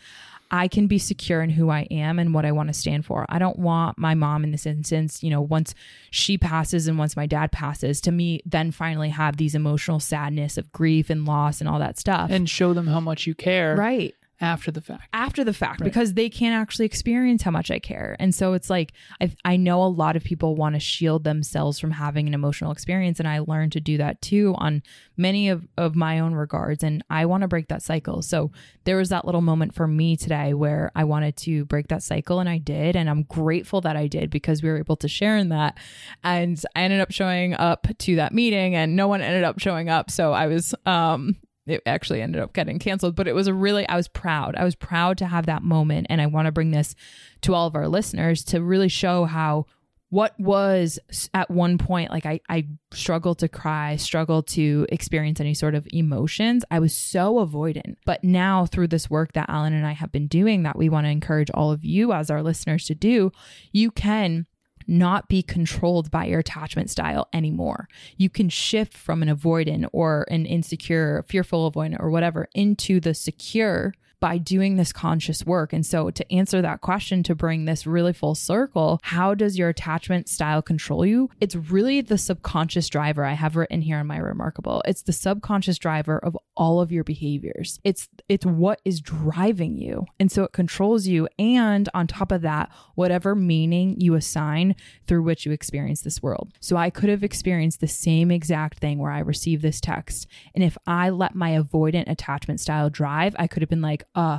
I 0.51 0.69
can 0.69 0.87
be 0.87 0.99
secure 0.99 1.43
in 1.43 1.51
who 1.51 1.71
I 1.71 1.87
am 1.91 2.19
and 2.19 2.33
what 2.33 2.45
I 2.45 2.53
want 2.53 2.69
to 2.69 2.73
stand 2.73 3.05
for. 3.05 3.27
I 3.29 3.39
don't 3.39 3.59
want 3.59 3.99
my 3.99 4.15
mom 4.15 4.45
in 4.45 4.53
this 4.53 4.67
instance, 4.67 5.23
you 5.23 5.31
know, 5.31 5.41
once 5.41 5.75
she 6.11 6.39
passes 6.39 6.89
and 6.89 6.99
once 6.99 7.17
my 7.17 7.27
dad 7.27 7.53
passes, 7.53 8.01
to 8.03 8.13
me, 8.13 8.41
then 8.47 8.71
finally 8.71 9.11
have 9.11 9.37
these 9.37 9.55
emotional 9.55 10.01
sadness 10.01 10.57
of 10.57 10.73
grief 10.73 11.11
and 11.11 11.27
loss 11.27 11.61
and 11.61 11.69
all 11.69 11.79
that 11.79 11.99
stuff. 11.99 12.31
and 12.31 12.49
show 12.49 12.73
them 12.73 12.87
how 12.87 13.01
much 13.01 13.27
you 13.27 13.35
care 13.35 13.77
right 13.77 14.15
after 14.40 14.70
the 14.70 14.81
fact. 14.81 15.09
after 15.12 15.42
the 15.44 15.53
fact 15.53 15.83
because 15.83 16.14
they 16.14 16.29
can't 16.29 16.55
actually 16.55 16.87
experience 16.87 17.42
how 17.42 17.51
much 17.51 17.70
I 17.70 17.79
care. 17.79 18.16
And 18.18 18.35
so 18.35 18.53
it's 18.53 18.70
like 18.70 18.92
I 19.20 19.33
I 19.44 19.57
know 19.57 19.83
a 19.83 19.87
lot 19.87 20.16
of 20.16 20.24
people 20.24 20.55
want 20.55 20.74
to 20.74 20.81
shield 20.81 21.24
themselves 21.24 21.79
from 21.79 21.90
having 21.90 22.27
an 22.27 22.35
emotional 22.35 22.70
experience 22.70 23.18
and 23.18 23.29
I 23.29 23.40
learned 23.40 23.72
to 23.72 23.81
do 23.81 23.98
that 23.98 24.22
too 24.22 24.55
on 24.59 24.83
many 25.16 25.48
of 25.48 25.66
of 25.77 25.96
my 25.96 26.20
own 26.20 26.35
regards 26.35 26.83
and 26.83 27.03
I 27.11 27.27
want 27.27 27.42
to 27.42 27.48
break 27.48 27.68
that 27.68 27.83
cycle. 27.83 28.22
So 28.22 28.53
there 28.85 28.96
was 28.96 29.09
that 29.09 29.24
little 29.24 29.40
moment 29.40 29.74
for 29.74 29.87
me 29.87 30.16
today 30.16 30.55
where 30.55 30.92
I 30.94 31.05
wanted 31.05 31.37
to 31.38 31.64
break 31.64 31.88
that 31.88 32.03
cycle 32.03 32.40
and 32.40 32.48
I 32.48 32.59
did 32.59 32.96
and 32.96 33.11
I'm 33.11 33.24
grateful 33.24 33.81
that 33.83 33.96
I 33.96 34.07
did 34.07 34.31
because 34.31 34.62
we 34.62 34.68
were 34.68 34.79
able 34.79 34.96
to 34.96 35.09
share 35.09 35.37
in 35.37 35.48
that 35.48 35.79
and 36.22 36.61
I 36.77 36.83
ended 36.83 37.01
up 37.01 37.11
showing 37.11 37.55
up 37.55 37.87
to 37.98 38.16
that 38.16 38.33
meeting 38.33 38.74
and 38.74 38.94
no 38.94 39.09
one 39.09 39.20
ended 39.20 39.44
up 39.44 39.59
showing 39.59 39.88
up 39.88 40.11
so 40.11 40.33
I 40.33 40.46
was 40.46 40.74
um 40.87 41.37
it 41.70 41.83
actually 41.87 42.22
ended 42.22 42.40
up 42.40 42.52
getting 42.52 42.78
canceled 42.78 43.14
but 43.14 43.28
it 43.28 43.35
was 43.35 43.46
a 43.46 43.54
really 43.54 43.88
i 43.88 43.96
was 43.96 44.09
proud. 44.09 44.57
I 44.57 44.64
was 44.64 44.74
proud 44.74 45.18
to 45.18 45.26
have 45.26 45.46
that 45.46 45.62
moment 45.62 46.07
and 46.11 46.20
i 46.20 46.26
want 46.26 46.46
to 46.46 46.52
bring 46.52 46.70
this 46.70 46.94
to 47.42 47.54
all 47.54 47.66
of 47.66 47.74
our 47.76 47.88
listeners 47.88 48.44
to 48.44 48.62
really 48.62 48.88
show 48.88 49.24
how 49.24 49.66
what 50.11 50.35
was 50.38 50.98
at 51.35 51.50
one 51.50 51.76
point 51.76 52.11
like 52.11 52.24
i 52.24 52.40
i 52.48 52.66
struggled 52.92 53.38
to 53.38 53.48
cry 53.48 53.96
struggled 53.96 54.46
to 54.46 54.87
experience 54.90 55.40
any 55.40 55.52
sort 55.54 55.74
of 55.74 55.87
emotions. 55.92 56.64
I 56.70 56.78
was 56.78 56.94
so 56.94 57.35
avoidant. 57.35 57.96
But 58.07 58.24
now 58.24 58.64
through 58.64 58.88
this 58.88 59.11
work 59.11 59.33
that 59.33 59.50
alan 59.50 59.74
and 59.74 59.87
i 59.87 59.92
have 59.92 60.11
been 60.11 60.26
doing 60.26 60.62
that 60.62 60.78
we 60.78 60.88
want 60.88 61.07
to 61.07 61.11
encourage 61.11 61.50
all 61.52 61.70
of 61.70 61.85
you 61.85 62.12
as 62.12 62.31
our 62.31 62.42
listeners 62.42 62.87
to 62.87 62.94
do 62.94 63.31
you 63.72 63.90
can 63.90 64.46
not 64.88 65.29
be 65.29 65.42
controlled 65.42 66.11
by 66.11 66.24
your 66.24 66.40
attachment 66.40 66.90
style 66.90 67.29
anymore. 67.33 67.88
You 68.16 68.31
can 68.31 68.48
shift 68.48 68.96
from 68.96 69.22
an 69.22 69.29
avoidant 69.29 69.88
or 69.92 70.27
an 70.31 70.46
insecure, 70.46 71.24
fearful 71.29 71.70
avoidant 71.70 72.01
or 72.01 72.11
whatever 72.11 72.48
into 72.55 72.98
the 72.98 73.14
secure 73.14 73.94
by 74.20 74.38
doing 74.38 74.76
this 74.76 74.92
conscious 74.92 75.44
work. 75.44 75.72
And 75.72 75.85
so, 75.85 76.11
to 76.11 76.33
answer 76.33 76.61
that 76.62 76.81
question, 76.81 77.22
to 77.24 77.35
bring 77.35 77.64
this 77.64 77.87
really 77.87 78.12
full 78.12 78.35
circle, 78.35 78.98
how 79.02 79.35
does 79.35 79.59
your 79.59 79.68
attachment 79.68 80.28
style 80.28 80.62
control 80.62 81.04
you? 81.07 81.31
It's 81.40 81.54
really 81.54 82.00
the 82.00 82.18
subconscious 82.18 82.88
driver 82.88 83.24
I 83.24 83.35
have 83.35 83.57
written 83.57 83.83
here 83.83 83.98
in 83.98 84.07
my 84.07 84.18
remarkable. 84.18 84.83
It's 84.85 85.02
the 85.02 85.12
subconscious 85.12 85.78
driver 85.78 86.18
of 86.18 86.37
all 86.57 86.81
of 86.81 86.90
your 86.90 87.04
behaviors. 87.04 87.78
It's 87.85 88.09
it's 88.28 88.46
what 88.46 88.81
is 88.85 89.00
driving 89.00 89.76
you. 89.76 90.07
And 90.18 90.31
so 90.31 90.44
it 90.44 90.52
controls 90.52 91.07
you 91.07 91.28
and 91.38 91.88
on 91.94 92.07
top 92.07 92.33
of 92.33 92.42
that, 92.42 92.70
whatever 92.94 93.35
meaning 93.35 94.00
you 94.00 94.14
assign 94.14 94.74
through 95.07 95.22
which 95.22 95.46
you 95.46 95.52
experience 95.52 96.02
this 96.02 96.22
world. 96.22 96.52
So 96.61 96.76
I 96.76 96.90
could 96.90 97.09
have 97.09 97.22
experienced 97.22 97.81
the 97.81 97.88
same 97.88 98.31
exact 98.31 98.78
thing 98.78 98.98
where 98.98 99.12
I 99.12 99.20
received 99.20 99.62
this 99.62 99.81
text 99.81 100.26
and 100.54 100.64
if 100.64 100.76
I 100.87 101.11
let 101.11 101.35
my 101.35 101.52
avoidant 101.52 102.11
attachment 102.11 102.61
style 102.61 102.90
drive, 102.90 103.35
I 103.38 103.46
could 103.46 103.62
have 103.62 103.70
been 103.70 103.83
like, 103.83 104.04
uh 104.14 104.38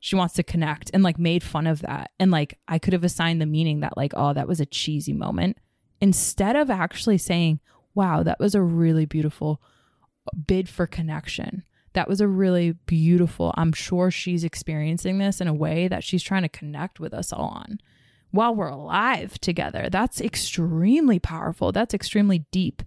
she 0.00 0.16
wants 0.16 0.34
to 0.34 0.42
connect 0.42 0.90
and 0.92 1.02
like 1.02 1.18
made 1.18 1.42
fun 1.42 1.66
of 1.66 1.82
that. 1.82 2.10
And 2.18 2.30
like 2.30 2.58
I 2.66 2.78
could 2.78 2.94
have 2.94 3.04
assigned 3.04 3.40
the 3.40 3.46
meaning 3.46 3.80
that 3.80 3.96
like, 3.96 4.12
oh, 4.16 4.32
that 4.32 4.48
was 4.48 4.60
a 4.60 4.66
cheesy 4.66 5.12
moment 5.12 5.58
instead 6.00 6.56
of 6.56 6.70
actually 6.70 7.18
saying, 7.18 7.60
wow, 7.94 8.22
that 8.22 8.40
was 8.40 8.54
a 8.54 8.62
really 8.62 9.04
beautiful 9.04 9.60
bid 10.46 10.68
for 10.68 10.86
connection. 10.86 11.62
That 11.92 12.08
was 12.08 12.20
a 12.20 12.28
really 12.28 12.72
beautiful. 12.72 13.52
I'm 13.56 13.72
sure 13.72 14.10
she's 14.10 14.44
experiencing 14.44 15.18
this 15.18 15.40
in 15.40 15.48
a 15.48 15.54
way 15.54 15.88
that 15.88 16.04
she's 16.04 16.22
trying 16.22 16.42
to 16.42 16.48
connect 16.48 16.98
with 16.98 17.12
us 17.12 17.32
all 17.32 17.48
on 17.48 17.78
while 18.30 18.54
we're 18.54 18.68
alive 18.68 19.38
together. 19.40 19.88
That's 19.90 20.20
extremely 20.20 21.18
powerful. 21.18 21.72
That's 21.72 21.94
extremely 21.94 22.46
deep. 22.50 22.82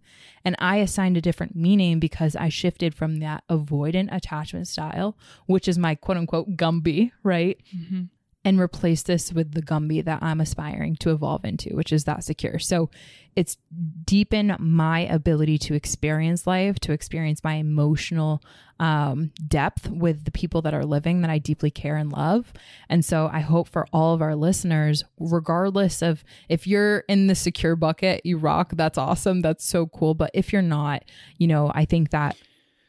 And 0.45 0.55
I 0.59 0.77
assigned 0.77 1.17
a 1.17 1.21
different 1.21 1.55
meaning 1.55 1.99
because 1.99 2.35
I 2.35 2.49
shifted 2.49 2.93
from 2.95 3.17
that 3.17 3.43
avoidant 3.49 4.13
attachment 4.13 4.67
style, 4.67 5.17
which 5.45 5.67
is 5.67 5.77
my 5.77 5.95
quote 5.95 6.17
unquote 6.17 6.55
Gumby, 6.57 7.11
right? 7.23 7.57
Mm-hmm. 7.75 8.03
And 8.45 8.59
replace 8.59 9.03
this 9.03 9.31
with 9.31 9.53
the 9.53 9.61
Gumby 9.61 10.03
that 10.03 10.21
I'm 10.21 10.41
aspiring 10.41 10.97
to 10.97 11.11
evolve 11.11 11.45
into, 11.45 11.75
which 11.77 11.93
is 11.93 12.03
that 12.03 12.25
secure. 12.25 12.59
So 12.59 12.89
it's 13.37 13.55
deepen 14.03 14.55
my 14.59 14.99
ability 14.99 15.57
to 15.59 15.73
experience 15.73 16.45
life, 16.45 16.77
to 16.81 16.91
experience 16.91 17.41
my 17.41 17.55
emotional 17.55 18.43
um, 18.79 19.31
depth 19.47 19.89
with 19.89 20.25
the 20.25 20.31
people 20.31 20.61
that 20.63 20.73
are 20.73 20.83
living 20.83 21.21
that 21.21 21.31
I 21.31 21.37
deeply 21.37 21.71
care 21.71 21.95
and 21.95 22.11
love. 22.11 22.51
And 22.89 23.05
so 23.05 23.29
I 23.31 23.39
hope 23.39 23.69
for 23.69 23.87
all 23.93 24.13
of 24.13 24.21
our 24.21 24.35
listeners, 24.35 25.05
regardless 25.17 26.01
of 26.01 26.25
if 26.49 26.67
you're 26.67 26.99
in 27.07 27.27
the 27.27 27.35
secure 27.35 27.77
bucket, 27.77 28.25
you 28.25 28.37
rock, 28.37 28.71
that's 28.73 28.97
awesome. 28.97 29.41
That's 29.41 29.65
so 29.65 29.87
cool. 29.87 30.15
But 30.15 30.31
if 30.33 30.51
you're 30.51 30.61
not, 30.61 31.05
you 31.37 31.47
know, 31.47 31.71
I 31.73 31.85
think 31.85 32.09
that 32.09 32.35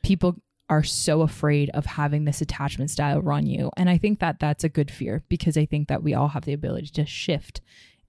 people 0.03 0.37
are 0.69 0.83
so 0.83 1.21
afraid 1.23 1.71
of 1.71 1.85
having 1.87 2.25
this 2.25 2.41
attachment 2.41 2.91
style 2.91 3.21
run 3.21 3.47
you. 3.47 3.71
And 3.77 3.91
I 3.91 3.99
think 3.99 4.21
that 4.21 4.39
that's 4.41 4.65
a 4.65 4.69
good 4.69 4.91
fear 4.91 5.23
because 5.29 5.57
I 5.57 5.67
think 5.67 5.89
that 5.89 6.03
we 6.03 6.15
all 6.15 6.29
have 6.29 6.45
the 6.45 6.53
ability 6.55 6.89
to 6.95 7.05
shift 7.07 7.61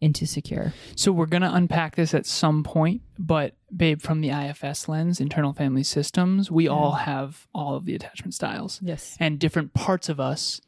into 0.02 0.26
secure. 0.26 0.74
So 0.96 1.12
we're 1.12 1.26
going 1.26 1.42
to 1.42 1.54
unpack 1.54 1.96
this 1.96 2.14
at 2.14 2.26
some 2.26 2.64
point, 2.64 3.02
but 3.18 3.56
babe, 3.76 4.02
from 4.02 4.22
the 4.22 4.30
IFS 4.30 4.88
lens, 4.90 5.20
internal 5.22 5.54
family 5.54 5.84
systems, 5.84 6.52
we 6.52 6.68
all 6.68 6.92
have 6.94 7.48
all 7.54 7.76
of 7.76 7.86
the 7.86 7.96
attachment 7.96 8.34
styles 8.34 8.80
Yes. 8.84 9.16
and 9.20 9.40
different 9.40 9.74
parts 9.74 10.10
of 10.10 10.20
us. 10.20 10.60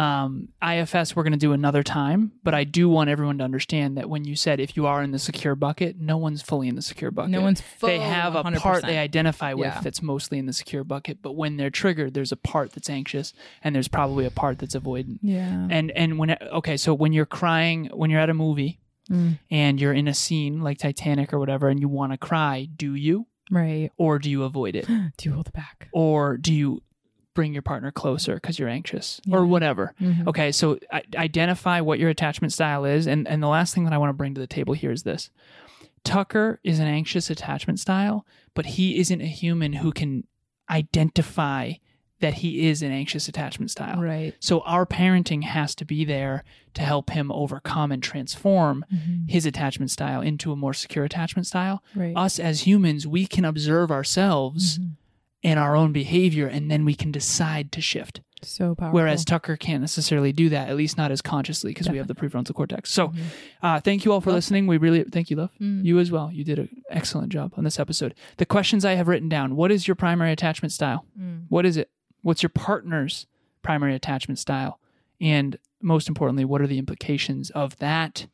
Um, 0.00 0.48
IFS, 0.66 1.14
we're 1.14 1.22
going 1.24 1.32
to 1.32 1.38
do 1.38 1.52
another 1.52 1.82
time, 1.82 2.32
but 2.42 2.54
I 2.54 2.64
do 2.64 2.88
want 2.88 3.10
everyone 3.10 3.38
to 3.38 3.44
understand 3.44 3.96
that 3.98 4.08
when 4.08 4.24
you 4.24 4.34
said 4.36 4.58
if 4.60 4.76
you 4.76 4.86
are 4.86 5.02
in 5.02 5.10
the 5.10 5.18
secure 5.18 5.54
bucket, 5.54 6.00
no 6.00 6.16
one's 6.16 6.42
fully 6.42 6.68
in 6.68 6.74
the 6.74 6.82
secure 6.82 7.10
bucket. 7.10 7.30
No 7.30 7.40
one's 7.42 7.60
full 7.60 7.88
They 7.88 7.98
have 7.98 8.34
a 8.34 8.42
part 8.42 8.82
100%. 8.82 8.86
they 8.86 8.98
identify 8.98 9.52
with 9.54 9.66
Yeah. 9.74 9.80
that's 9.80 10.00
mostly 10.02 10.38
in 10.38 10.46
the 10.46 10.52
secure 10.52 10.84
bucket, 10.84 11.18
but 11.22 11.32
when 11.32 11.56
they're 11.56 11.70
triggered, 11.70 12.14
there's 12.14 12.32
a 12.32 12.36
part 12.36 12.72
that's 12.72 12.88
anxious 12.88 13.32
and 13.62 13.74
there's 13.74 13.88
probably 13.88 14.24
a 14.24 14.30
part 14.30 14.58
that's 14.58 14.74
avoidant. 14.74 15.18
Yeah. 15.22 15.66
And 15.70 15.90
and 15.92 16.18
when 16.18 16.36
okay, 16.40 16.76
so 16.76 16.94
when 16.94 17.12
you're 17.12 17.26
crying, 17.26 17.90
when 17.92 18.10
you're 18.10 18.20
at 18.20 18.30
a 18.30 18.34
movie 18.34 18.78
Mm. 19.10 19.38
and 19.50 19.80
you're 19.80 19.92
in 19.92 20.06
a 20.06 20.14
scene 20.14 20.60
like 20.60 20.78
Titanic 20.78 21.32
or 21.32 21.40
whatever, 21.40 21.68
and 21.68 21.80
you 21.80 21.88
want 21.88 22.12
to 22.12 22.18
cry, 22.18 22.68
do 22.76 22.94
you 22.94 23.26
Right. 23.50 23.90
or 23.96 24.20
do 24.20 24.30
you 24.30 24.44
avoid 24.44 24.76
it, 24.76 24.86
Do 25.16 25.28
you 25.28 25.32
hold 25.32 25.48
it 25.48 25.52
back? 25.52 25.88
or 25.92 26.36
do 26.36 26.54
you 26.54 26.82
bring 27.40 27.52
your 27.54 27.62
partner 27.62 27.90
closer 27.90 28.34
because 28.34 28.58
you're 28.58 28.68
anxious 28.68 29.18
or 29.30 29.38
Yeah. 29.40 29.44
whatever? 29.46 29.94
Mhm. 30.00 30.26
Okay, 30.26 30.52
so 30.52 30.78
I, 30.92 31.02
identify 31.16 31.80
what 31.80 31.98
your 31.98 32.10
attachment 32.10 32.52
style 32.52 32.84
is, 32.84 33.06
and 33.06 33.26
and 33.26 33.42
the 33.42 33.48
last 33.48 33.74
thing 33.74 33.84
that 33.84 33.94
I 33.94 33.98
want 33.98 34.10
to 34.10 34.14
bring 34.14 34.34
to 34.34 34.40
the 34.40 34.46
table 34.46 34.74
here 34.74 34.92
is 34.92 35.04
this: 35.04 35.30
Tucker 36.04 36.60
is 36.64 36.78
an 36.80 36.86
anxious 36.86 37.30
attachment 37.30 37.80
style, 37.80 38.26
but 38.54 38.66
he 38.76 38.98
isn't 38.98 39.20
a 39.22 39.26
human 39.26 39.72
who 39.74 39.90
can 39.90 40.24
identify 40.68 41.72
that 42.20 42.34
he 42.34 42.68
is 42.68 42.82
an 42.82 42.92
anxious 42.92 43.28
attachment 43.28 43.70
style. 43.70 43.98
Right. 44.02 44.34
So 44.40 44.60
our 44.60 44.84
parenting 44.84 45.42
has 45.42 45.74
to 45.76 45.86
be 45.86 46.04
there 46.04 46.44
to 46.74 46.82
help 46.82 47.08
him 47.10 47.32
overcome 47.32 47.90
and 47.90 48.02
transform 48.02 48.84
Mhm. 48.92 49.30
his 49.30 49.46
attachment 49.46 49.90
style 49.90 50.20
into 50.20 50.52
a 50.52 50.56
more 50.56 50.74
secure 50.74 51.06
attachment 51.06 51.46
style. 51.46 51.82
Right. 51.94 52.14
Us 52.14 52.38
as 52.38 52.66
humans, 52.66 53.06
we 53.06 53.26
can 53.26 53.46
observe 53.46 53.90
ourselves 53.90 54.78
Mhm. 54.78 54.90
And 55.42 55.58
our 55.58 55.74
own 55.76 55.92
behavior 55.92 56.46
and 56.46 56.70
then 56.70 56.84
we 56.84 56.94
can 56.94 57.10
decide 57.10 57.72
to 57.72 57.80
shift. 57.80 58.20
So 58.42 58.74
powerful. 58.74 58.94
Whereas 58.94 59.24
Tucker 59.24 59.56
can't 59.56 59.82
necessarily 59.82 60.32
do 60.32 60.48
that, 60.48 60.70
at 60.70 60.76
least 60.76 60.96
not 60.96 61.10
as 61.10 61.20
consciously 61.20 61.72
because 61.72 61.90
we 61.90 61.98
have 61.98 62.06
the 62.08 62.14
prefrontal 62.14 62.54
cortex. 62.54 62.90
So, 62.90 63.08
Mhm. 63.08 63.22
uh, 63.62 63.80
thank 63.80 64.04
you 64.06 64.12
all 64.12 64.22
for 64.22 64.30
Love. 64.30 64.38
listening. 64.38 64.66
We 64.66 64.78
really 64.78 65.04
thank 65.04 65.28
you, 65.30 65.36
love. 65.36 65.50
Mm. 65.60 65.84
You 65.84 65.98
as 65.98 66.10
well. 66.10 66.30
You 66.32 66.42
did 66.42 66.58
an 66.58 66.70
excellent 66.88 67.30
job 67.32 67.52
on 67.58 67.64
this 67.64 67.78
episode. 67.78 68.14
The 68.38 68.46
questions 68.46 68.84
I 68.84 68.94
have 68.94 69.08
written 69.08 69.28
down 69.28 69.56
what 69.56 69.70
is 69.70 69.86
your 69.86 69.94
primary 69.94 70.32
attachment 70.32 70.72
style? 70.72 71.04
Mm. 71.20 71.44
What 71.50 71.66
is 71.66 71.76
it? 71.76 71.90
What's 72.22 72.42
your 72.42 72.48
partner's 72.50 73.26
primary 73.62 73.94
attachment 73.94 74.38
style? 74.38 74.78
And 75.20 75.58
most 75.82 76.08
importantly, 76.08 76.46
what 76.46 76.62
are 76.62 76.66
the 76.66 76.78
implications 76.78 77.50
of 77.50 77.76
that? 77.78 78.26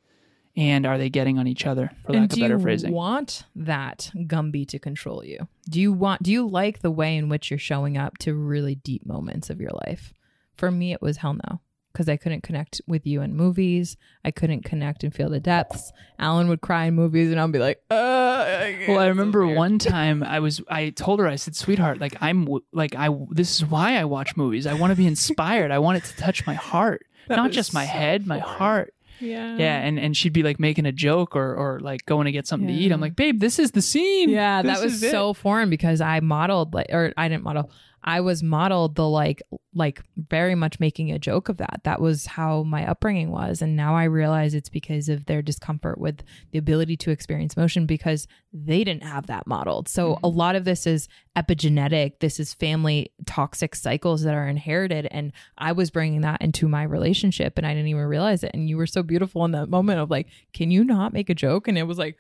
And 0.57 0.87
are 0.87 0.97
they 0.97 1.11
getting 1.11 1.39
on 1.39 1.47
each 1.47 1.67
other, 1.67 1.91
for 2.07 2.13
and 2.13 2.23
lack 2.23 2.31
do 2.31 2.37
of 2.37 2.41
better 2.45 2.57
you 2.57 2.63
phrasing? 2.63 2.93
want 2.93 3.45
that 3.55 4.11
Gumby 4.17 4.67
to 4.69 4.79
control 4.79 5.23
you? 5.23 5.49
Do 5.69 5.81
you 5.81 5.93
want? 5.93 6.23
Do 6.23 6.33
you 6.33 6.49
like 6.49 6.81
the 6.81 6.91
way 6.91 7.17
in 7.17 7.29
which 7.29 7.51
you're 7.51 7.59
showing 7.59 7.99
up 7.99 8.17
to 8.19 8.35
really 8.35 8.75
deep 8.77 9.05
moments 9.05 9.51
of 9.51 9.61
your 9.61 9.73
life? 9.87 10.15
For 10.57 10.71
me, 10.71 10.93
it 10.95 11.03
was 11.03 11.19
hell 11.19 11.35
no, 11.35 11.61
because 11.93 12.09
I 12.09 12.17
couldn't 12.17 12.43
connect 12.43 12.81
with 12.87 13.07
you 13.07 13.21
in 13.21 13.37
movies. 13.37 13.99
I 14.25 14.31
couldn't 14.31 14.65
connect 14.65 15.05
and 15.05 15.15
feel 15.15 15.29
the 15.29 15.41
depths. 15.41 15.93
Alan 16.19 16.49
would 16.49 16.63
cry 16.63 16.87
in 16.87 16.95
movies, 16.95 17.31
and 17.31 17.39
I'd 17.39 17.53
be 17.53 17.59
like, 17.59 17.83
uh, 17.91 18.47
well, 18.89 18.99
I 18.99 19.09
remember 19.09 19.47
one 19.47 19.79
time 19.99 20.23
I 20.23 20.41
was 20.41 20.63
I 20.71 20.89
told 20.89 21.21
her 21.21 21.29
I 21.29 21.37
said, 21.37 21.55
"Sweetheart, 21.55 22.01
like 22.01 22.17
I'm 22.23 22.49
like 22.73 22.95
I 22.95 23.11
this 23.31 23.57
is 23.57 23.67
why 23.67 23.97
I 23.97 24.07
watch 24.07 24.39
movies. 24.39 24.67
I 24.67 24.73
want 24.73 24.91
to 24.93 24.97
be 24.97 25.07
inspired. 25.07 25.71
I 25.71 25.81
want 25.81 25.99
it 25.99 26.05
to 26.05 26.17
touch 26.17 26.47
my 26.47 26.55
heart, 26.55 27.05
That 27.29 27.37
not 27.37 27.51
just 27.51 27.75
my 27.75 27.85
so 27.85 27.91
head, 27.93 28.27
my 28.27 28.39
heart." 28.39 28.95
Yeah, 29.21 29.57
Yeah, 29.57 29.79
and 29.79 29.99
and 29.99 30.17
she'd 30.17 30.33
be 30.33 30.43
like 30.43 30.61
making 30.61 30.87
a 30.87 30.93
joke 30.93 31.35
or 31.37 31.55
or 31.55 31.81
like 31.81 32.05
going 32.07 32.27
to 32.27 32.33
get 32.33 32.47
something 32.47 32.69
to 32.69 32.75
eat. 32.75 32.93
I'm 32.93 33.01
like, 33.01 33.17
"Babe, 33.17 33.41
this 33.41 33.59
is 33.59 33.71
the 33.73 33.83
scene." 33.83 34.29
Yeah, 34.31 34.63
This 34.63 34.79
that 34.79 34.85
was 34.85 34.95
is 34.95 35.03
it." 35.05 35.11
so 35.11 35.33
foreign 35.33 35.71
because 35.71 36.01
I 36.01 36.21
modeled 36.21 36.75
like, 36.75 36.87
or 36.91 37.13
I 37.17 37.29
didn't 37.29 37.45
model. 37.45 37.71
I 38.07 38.21
was 38.21 38.41
modeled 38.41 38.95
the 38.95 39.09
like, 39.09 39.43
like 39.75 40.01
very 40.17 40.55
much 40.55 40.79
making 40.79 41.11
a 41.11 41.19
joke 41.19 41.49
of 41.49 41.57
that. 41.57 41.81
That 41.83 42.01
was 42.01 42.27
how 42.27 42.63
my 42.63 42.89
upbringing 42.89 43.31
was, 43.33 43.61
and 43.61 43.75
now 43.75 43.97
I 43.97 44.05
realize 44.05 44.55
it's 44.55 44.69
because 44.69 45.09
of 45.09 45.27
their 45.27 45.43
discomfort 45.43 45.99
with 45.99 46.23
the 46.53 46.59
ability 46.59 46.97
to 46.99 47.11
experience 47.11 47.57
motion 47.57 47.85
because 47.85 48.29
they 48.53 48.85
didn't 48.85 49.03
have 49.03 49.27
that 49.27 49.47
modeled. 49.49 49.89
So 49.89 50.15
mm-hmm. 50.15 50.25
a 50.25 50.29
lot 50.29 50.55
of 50.55 50.65
this 50.65 50.87
is 50.87 51.09
epigenetic. 51.37 52.21
This 52.21 52.39
is 52.39 52.55
family 52.55 53.11
toxic 53.27 53.75
cycles 53.75 54.23
that 54.23 54.35
are 54.35 54.47
inherited, 54.47 55.09
and 55.11 55.33
I 55.59 55.73
was 55.73 55.91
bringing 55.91 56.21
that 56.21 56.41
into 56.41 56.69
my 56.69 56.85
relationship, 56.85 57.59
and 57.59 57.67
I 57.67 57.75
didn't 57.75 57.89
even 57.89 58.05
realize 58.05 58.45
it. 58.45 58.53
And 58.55 58.69
you 58.69 58.77
were 58.77 58.87
so 58.87 59.03
beautiful 59.03 59.45
in 59.45 59.51
that 59.51 59.69
moment 59.69 59.99
of 59.99 60.11
like, 60.11 60.29
can 60.53 60.71
you 60.71 60.85
not 60.85 61.13
make 61.13 61.29
a 61.29 61.35
joke? 61.35 61.67
And 61.67 61.77
it 61.77 61.83
was 61.85 61.99
like 61.99 62.17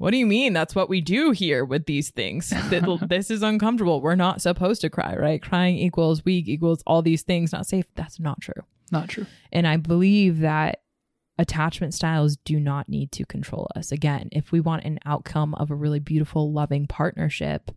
what 0.00 0.12
do 0.12 0.16
you 0.16 0.24
mean? 0.24 0.54
That's 0.54 0.74
what 0.74 0.88
we 0.88 1.02
do 1.02 1.30
here 1.30 1.62
with 1.62 1.84
these 1.84 2.08
things. 2.08 2.48
That- 2.48 3.00
this 3.10 3.30
is 3.30 3.42
uncomfortable. 3.42 4.00
We're 4.00 4.14
not 4.14 4.40
supposed 4.40 4.80
to 4.80 4.88
cry, 4.88 5.14
right? 5.14 5.42
Crying 5.42 5.76
equals 5.76 6.24
weak 6.24 6.48
equals 6.48 6.82
all 6.86 7.02
these 7.02 7.20
things, 7.20 7.52
not 7.52 7.66
safe. 7.66 7.84
That's 7.96 8.18
not 8.18 8.40
true. 8.40 8.62
Not 8.90 9.10
true. 9.10 9.26
And 9.52 9.66
I 9.66 9.76
believe 9.76 10.40
that 10.40 10.80
attachment 11.36 11.92
styles 11.92 12.38
do 12.46 12.58
not 12.58 12.88
need 12.88 13.12
to 13.12 13.26
control 13.26 13.68
us. 13.76 13.92
Again, 13.92 14.30
if 14.32 14.52
we 14.52 14.60
want 14.60 14.84
an 14.84 15.00
outcome 15.04 15.54
of 15.56 15.70
a 15.70 15.74
really 15.74 16.00
beautiful, 16.00 16.50
loving 16.50 16.86
partnership, 16.86 17.70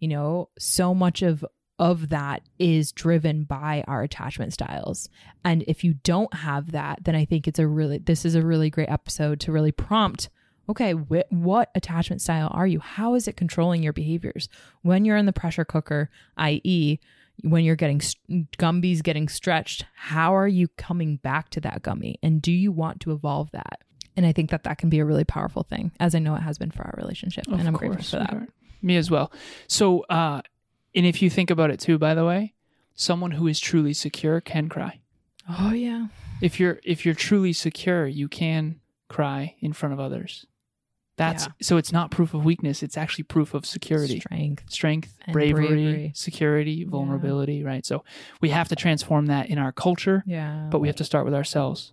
you 0.00 0.08
know, 0.08 0.48
so 0.58 0.94
much 0.94 1.20
of 1.20 1.44
of 1.78 2.08
that 2.08 2.40
is 2.58 2.90
driven 2.90 3.44
by 3.44 3.84
our 3.86 4.02
attachment 4.02 4.54
styles. 4.54 5.10
And 5.44 5.62
if 5.68 5.84
you 5.84 5.92
don't 5.92 6.32
have 6.32 6.72
that, 6.72 7.04
then 7.04 7.14
I 7.14 7.26
think 7.26 7.46
it's 7.46 7.58
a 7.58 7.66
really 7.66 7.98
this 7.98 8.24
is 8.24 8.34
a 8.34 8.40
really 8.40 8.70
great 8.70 8.88
episode 8.88 9.40
to 9.40 9.52
really 9.52 9.72
prompt 9.72 10.30
okay, 10.68 10.92
wh- 10.92 11.30
what 11.32 11.70
attachment 11.74 12.20
style 12.22 12.48
are 12.52 12.66
you? 12.66 12.80
How 12.80 13.14
is 13.14 13.28
it 13.28 13.36
controlling 13.36 13.82
your 13.82 13.92
behaviors? 13.92 14.48
When 14.82 15.04
you're 15.04 15.16
in 15.16 15.26
the 15.26 15.32
pressure 15.32 15.64
cooker, 15.64 16.10
i.e., 16.36 16.98
when 17.42 17.64
you're 17.64 17.76
getting 17.76 18.00
st- 18.00 18.50
Gumby's 18.58 19.02
getting 19.02 19.28
stretched, 19.28 19.84
how 19.94 20.34
are 20.34 20.48
you 20.48 20.68
coming 20.76 21.16
back 21.16 21.50
to 21.50 21.60
that 21.60 21.82
Gumby? 21.82 22.14
And 22.22 22.40
do 22.40 22.50
you 22.52 22.72
want 22.72 23.00
to 23.02 23.12
evolve 23.12 23.50
that? 23.52 23.80
And 24.16 24.24
I 24.24 24.32
think 24.32 24.50
that 24.50 24.64
that 24.64 24.78
can 24.78 24.88
be 24.88 24.98
a 24.98 25.04
really 25.04 25.24
powerful 25.24 25.62
thing, 25.62 25.92
as 26.00 26.14
I 26.14 26.18
know 26.18 26.34
it 26.34 26.40
has 26.40 26.56
been 26.56 26.70
for 26.70 26.82
our 26.84 26.94
relationship. 26.96 27.46
Of 27.48 27.58
and 27.58 27.68
I'm 27.68 27.74
course, 27.74 27.88
grateful 27.88 28.04
for 28.04 28.16
that. 28.20 28.28
sweetheart. 28.30 28.50
Me 28.80 28.96
as 28.96 29.10
well. 29.10 29.30
So, 29.68 30.00
uh, 30.08 30.40
and 30.94 31.04
if 31.04 31.20
you 31.20 31.28
think 31.28 31.50
about 31.50 31.70
it 31.70 31.78
too, 31.80 31.98
by 31.98 32.14
the 32.14 32.24
way, 32.24 32.54
someone 32.94 33.32
who 33.32 33.46
is 33.46 33.60
truly 33.60 33.92
secure 33.92 34.40
can 34.40 34.70
cry. 34.70 35.00
Oh, 35.48 35.72
yeah. 35.72 36.06
If 36.40 36.58
you're 36.58 36.80
if 36.84 37.04
you're 37.04 37.14
truly 37.14 37.52
secure, 37.52 38.06
you 38.06 38.28
can 38.28 38.80
cry 39.08 39.56
in 39.60 39.72
front 39.74 39.92
of 39.92 40.00
others. 40.00 40.46
That's 41.16 41.46
Yeah. 41.46 41.52
so 41.62 41.76
it's 41.78 41.92
not 41.92 42.10
proof 42.10 42.34
of 42.34 42.44
weakness, 42.44 42.82
it's 42.82 42.96
actually 42.96 43.24
proof 43.24 43.54
of 43.54 43.64
security. 43.64 44.20
Strength. 44.20 44.64
Strength, 44.68 45.14
bravery, 45.32 45.66
bravery. 45.66 46.12
security, 46.14 46.84
vulnerability, 46.84 47.62
right? 47.64 47.84
So 47.86 48.04
we 48.40 48.50
have 48.50 48.68
to 48.68 48.76
transform 48.76 49.26
that 49.26 49.48
in 49.48 49.58
our 49.58 49.72
culture, 49.72 50.22
Yeah. 50.26 50.68
but 50.70 50.80
we 50.80 50.88
have 50.88 50.96
to 50.96 51.04
start 51.04 51.24
with 51.24 51.34
ourselves. 51.34 51.92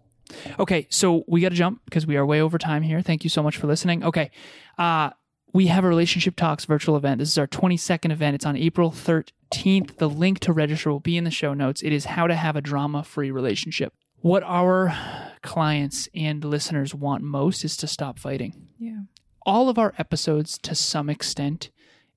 Okay, 0.60 0.88
so 0.90 1.24
we 1.28 1.42
got 1.42 1.50
to 1.50 1.56
jump 1.56 1.82
because 1.86 2.06
we 2.08 2.18
are 2.18 2.26
way 2.26 2.42
over 2.42 2.58
time 2.58 2.82
here. 2.82 3.02
Thank 3.02 3.24
you 3.24 3.30
so 3.30 3.44
much 3.44 3.56
for 3.58 3.68
listening. 3.68 4.04
Okay, 4.04 4.32
uh, 4.78 5.12
we 5.54 5.68
have 5.68 5.84
a 5.84 5.88
Relationship 5.88 6.36
Talks 6.36 6.66
virtual 6.66 6.98
event. 6.98 7.20
This 7.20 7.30
is 7.30 7.38
our 7.38 7.46
22nd 7.48 8.12
event. 8.12 8.34
It's 8.36 8.46
on 8.46 8.58
April 8.58 8.90
13th. 8.92 9.98
The 9.98 10.10
link 10.10 10.40
to 10.40 10.52
register 10.54 10.92
will 10.92 11.00
be 11.00 11.16
in 11.18 11.24
the 11.26 11.32
show 11.32 11.54
notes. 11.54 11.82
It 11.84 11.94
is 11.94 12.06
how 12.06 12.26
to 12.28 12.36
have 12.36 12.56
a 12.56 12.62
drama 12.62 13.04
free 13.04 13.30
relationship. 13.32 13.94
What 14.22 14.42
our 14.44 14.96
clients 15.44 16.10
and 16.16 16.44
listeners 16.44 16.96
want 16.96 17.24
most 17.24 17.64
is 17.64 17.78
to 17.78 17.88
stop 17.88 18.18
fighting 18.18 18.68
yeah. 18.80 19.02
all 19.46 19.70
of 19.70 19.78
our 19.78 19.94
episodes 19.98 20.58
to 20.58 20.74
some 20.74 21.10
extent 21.10 21.70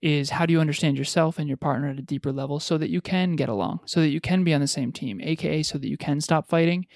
is 0.02 0.30
how 0.30 0.46
do 0.46 0.52
you 0.52 0.60
understand 0.60 0.98
yourself 0.98 1.38
and 1.38 1.48
your 1.48 1.56
partner 1.56 1.88
at 1.88 1.98
a 1.98 2.02
deeper 2.02 2.32
level 2.32 2.60
so 2.60 2.78
that 2.78 2.90
you 2.90 3.00
can 3.00 3.34
get 3.34 3.48
along, 3.48 3.80
so 3.86 4.00
that 4.00 4.10
you 4.10 4.20
can 4.20 4.44
be 4.44 4.54
on 4.54 4.60
the 4.60 4.66
same 4.66 4.92
team, 4.92 5.20
aka 5.20 5.62
so 5.62 5.78
that 5.78 5.88
you 5.88 5.96
can 5.96 6.20
stop 6.20 6.48
fighting. 6.48 6.86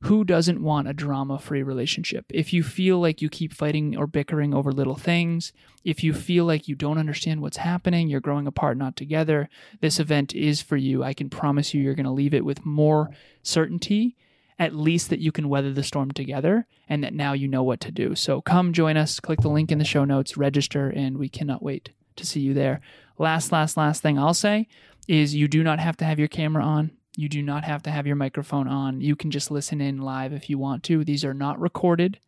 Who 0.00 0.24
doesn't 0.24 0.62
want 0.62 0.88
a 0.88 0.92
drama 0.92 1.38
free 1.38 1.62
relationship? 1.62 2.26
If 2.30 2.52
you 2.52 2.62
feel 2.62 2.98
like 2.98 3.22
you 3.22 3.28
keep 3.28 3.52
fighting 3.52 3.96
or 3.96 4.06
bickering 4.06 4.52
over 4.52 4.72
little 4.72 4.96
things, 4.96 5.52
if 5.84 6.02
you 6.02 6.12
feel 6.12 6.44
like 6.44 6.66
you 6.66 6.74
don't 6.74 6.98
understand 6.98 7.40
what's 7.40 7.58
happening, 7.58 8.08
you're 8.08 8.20
growing 8.20 8.46
apart, 8.46 8.76
not 8.76 8.96
together, 8.96 9.48
this 9.80 10.00
event 10.00 10.34
is 10.34 10.60
for 10.60 10.76
you. 10.76 11.04
I 11.04 11.14
can 11.14 11.30
promise 11.30 11.72
you, 11.72 11.82
you're 11.82 11.94
going 11.94 12.04
to 12.04 12.10
leave 12.10 12.34
it 12.34 12.44
with 12.44 12.66
more 12.66 13.10
certainty 13.42 14.16
at 14.58 14.74
least 14.74 15.10
that 15.10 15.20
you 15.20 15.32
can 15.32 15.48
weather 15.48 15.72
the 15.72 15.82
storm 15.82 16.10
together 16.10 16.66
and 16.88 17.04
that 17.04 17.14
now 17.14 17.32
you 17.32 17.46
know 17.46 17.62
what 17.62 17.80
to 17.80 17.90
do. 17.90 18.14
So 18.14 18.40
come 18.40 18.72
join 18.72 18.96
us, 18.96 19.20
click 19.20 19.40
the 19.40 19.48
link 19.48 19.70
in 19.70 19.78
the 19.78 19.84
show 19.84 20.04
notes, 20.04 20.36
register, 20.36 20.88
and 20.88 21.18
we 21.18 21.28
cannot 21.28 21.62
wait 21.62 21.90
to 22.16 22.26
see 22.26 22.40
you 22.40 22.54
there. 22.54 22.80
Last, 23.18 23.52
last, 23.52 23.76
last 23.76 24.02
thing 24.02 24.18
I'll 24.18 24.34
say 24.34 24.68
is 25.08 25.34
you 25.34 25.48
do 25.48 25.62
not 25.62 25.78
have 25.78 25.96
to 25.98 26.04
have 26.04 26.18
your 26.18 26.28
camera 26.28 26.64
on. 26.64 26.90
You 27.16 27.28
do 27.28 27.42
not 27.42 27.64
have 27.64 27.82
to 27.84 27.90
have 27.90 28.06
your 28.06 28.16
microphone 28.16 28.68
on. 28.68 29.00
You 29.00 29.16
can 29.16 29.30
just 29.30 29.50
listen 29.50 29.80
in 29.80 29.98
live 29.98 30.32
if 30.32 30.50
you 30.50 30.58
want 30.58 30.82
to. 30.84 31.04
These 31.04 31.24
are 31.24 31.34
not 31.34 31.60
recorded. 31.60 32.18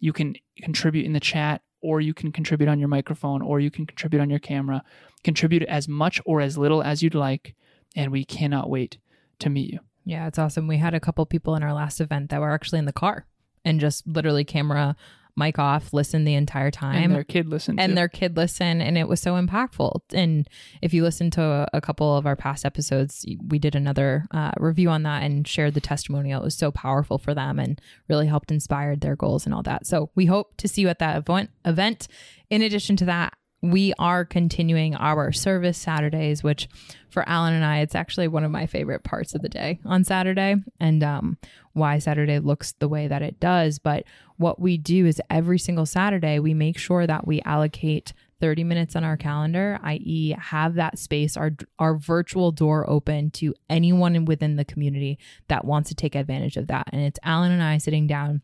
You 0.00 0.12
can 0.12 0.36
contribute 0.62 1.06
in 1.06 1.12
the 1.12 1.20
chat 1.20 1.62
or 1.84 2.00
you 2.00 2.14
can 2.14 2.32
contribute 2.32 2.68
on 2.68 2.78
your 2.78 2.88
microphone, 2.88 3.42
or 3.42 3.60
you 3.60 3.70
can 3.70 3.84
contribute 3.84 4.20
on 4.20 4.30
your 4.30 4.38
camera. 4.38 4.82
Contribute 5.22 5.64
as 5.64 5.86
much 5.86 6.18
or 6.24 6.40
as 6.40 6.56
little 6.56 6.82
as 6.82 7.02
you'd 7.02 7.14
like. 7.14 7.54
And 7.94 8.10
we 8.10 8.24
cannot 8.24 8.70
wait 8.70 8.96
to 9.40 9.50
meet 9.50 9.70
you. 9.70 9.80
Yeah, 10.04 10.26
it's 10.26 10.38
awesome. 10.38 10.66
We 10.66 10.78
had 10.78 10.94
a 10.94 11.00
couple 11.00 11.24
people 11.26 11.54
in 11.54 11.62
our 11.62 11.72
last 11.72 12.00
event 12.00 12.30
that 12.30 12.40
were 12.40 12.52
actually 12.52 12.78
in 12.78 12.84
the 12.84 12.92
car 12.92 13.26
and 13.64 13.80
just 13.80 14.06
literally 14.06 14.44
camera 14.44 14.96
mic 15.36 15.58
off, 15.58 15.92
listen 15.92 16.24
the 16.24 16.34
entire 16.34 16.70
time. 16.70 17.02
And 17.02 17.14
their 17.14 17.24
kid 17.24 17.48
listened 17.48 17.80
and 17.80 17.90
too. 17.90 17.94
their 17.94 18.08
kid 18.08 18.36
listen 18.36 18.80
and 18.80 18.96
it 18.96 19.08
was 19.08 19.20
so 19.20 19.34
impactful 19.34 20.00
and 20.12 20.48
if 20.80 20.94
you 20.94 21.02
listen 21.02 21.30
to 21.32 21.42
a, 21.42 21.68
a 21.72 21.80
couple 21.80 22.16
of 22.16 22.26
our 22.26 22.36
past 22.36 22.64
episodes 22.64 23.26
we 23.48 23.58
did 23.58 23.74
another 23.74 24.26
uh, 24.30 24.52
review 24.58 24.90
on 24.90 25.02
that 25.02 25.22
and 25.22 25.48
shared 25.48 25.74
the 25.74 25.80
testimonial 25.80 26.40
it 26.40 26.44
was 26.44 26.54
so 26.54 26.70
powerful 26.70 27.18
for 27.18 27.34
them 27.34 27.58
and 27.58 27.80
really 28.08 28.26
helped 28.26 28.52
inspire 28.52 28.94
their 28.94 29.16
goals 29.16 29.44
and 29.44 29.54
all 29.54 29.62
that 29.62 29.86
so 29.86 30.10
we 30.14 30.26
hope 30.26 30.56
to 30.56 30.68
see 30.68 30.82
you 30.82 30.88
at 30.88 31.00
that 31.00 31.16
event 31.16 31.50
event 31.64 32.06
in 32.48 32.62
addition 32.62 32.96
to 32.96 33.04
that 33.04 33.34
we 33.64 33.94
are 33.98 34.26
continuing 34.26 34.94
our 34.94 35.32
service 35.32 35.78
Saturdays, 35.78 36.42
which 36.42 36.68
for 37.08 37.26
Alan 37.26 37.54
and 37.54 37.64
I, 37.64 37.78
it's 37.78 37.94
actually 37.94 38.28
one 38.28 38.44
of 38.44 38.50
my 38.50 38.66
favorite 38.66 39.04
parts 39.04 39.34
of 39.34 39.40
the 39.40 39.48
day 39.48 39.80
on 39.86 40.04
Saturday 40.04 40.56
and 40.78 41.02
um, 41.02 41.38
why 41.72 41.98
Saturday 41.98 42.38
looks 42.40 42.72
the 42.72 42.88
way 42.88 43.08
that 43.08 43.22
it 43.22 43.40
does. 43.40 43.78
But 43.78 44.04
what 44.36 44.60
we 44.60 44.76
do 44.76 45.06
is 45.06 45.20
every 45.30 45.58
single 45.58 45.86
Saturday, 45.86 46.38
we 46.38 46.52
make 46.52 46.76
sure 46.76 47.06
that 47.06 47.26
we 47.26 47.40
allocate 47.42 48.12
30 48.40 48.64
minutes 48.64 48.96
on 48.96 49.04
our 49.04 49.16
calendar, 49.16 49.78
i.e., 49.82 50.34
have 50.38 50.74
that 50.74 50.98
space, 50.98 51.34
our, 51.34 51.52
our 51.78 51.96
virtual 51.96 52.52
door 52.52 52.88
open 52.90 53.30
to 53.30 53.54
anyone 53.70 54.26
within 54.26 54.56
the 54.56 54.64
community 54.66 55.18
that 55.48 55.64
wants 55.64 55.88
to 55.88 55.94
take 55.94 56.14
advantage 56.14 56.58
of 56.58 56.66
that. 56.66 56.88
And 56.92 57.00
it's 57.00 57.20
Alan 57.22 57.52
and 57.52 57.62
I 57.62 57.78
sitting 57.78 58.06
down 58.06 58.42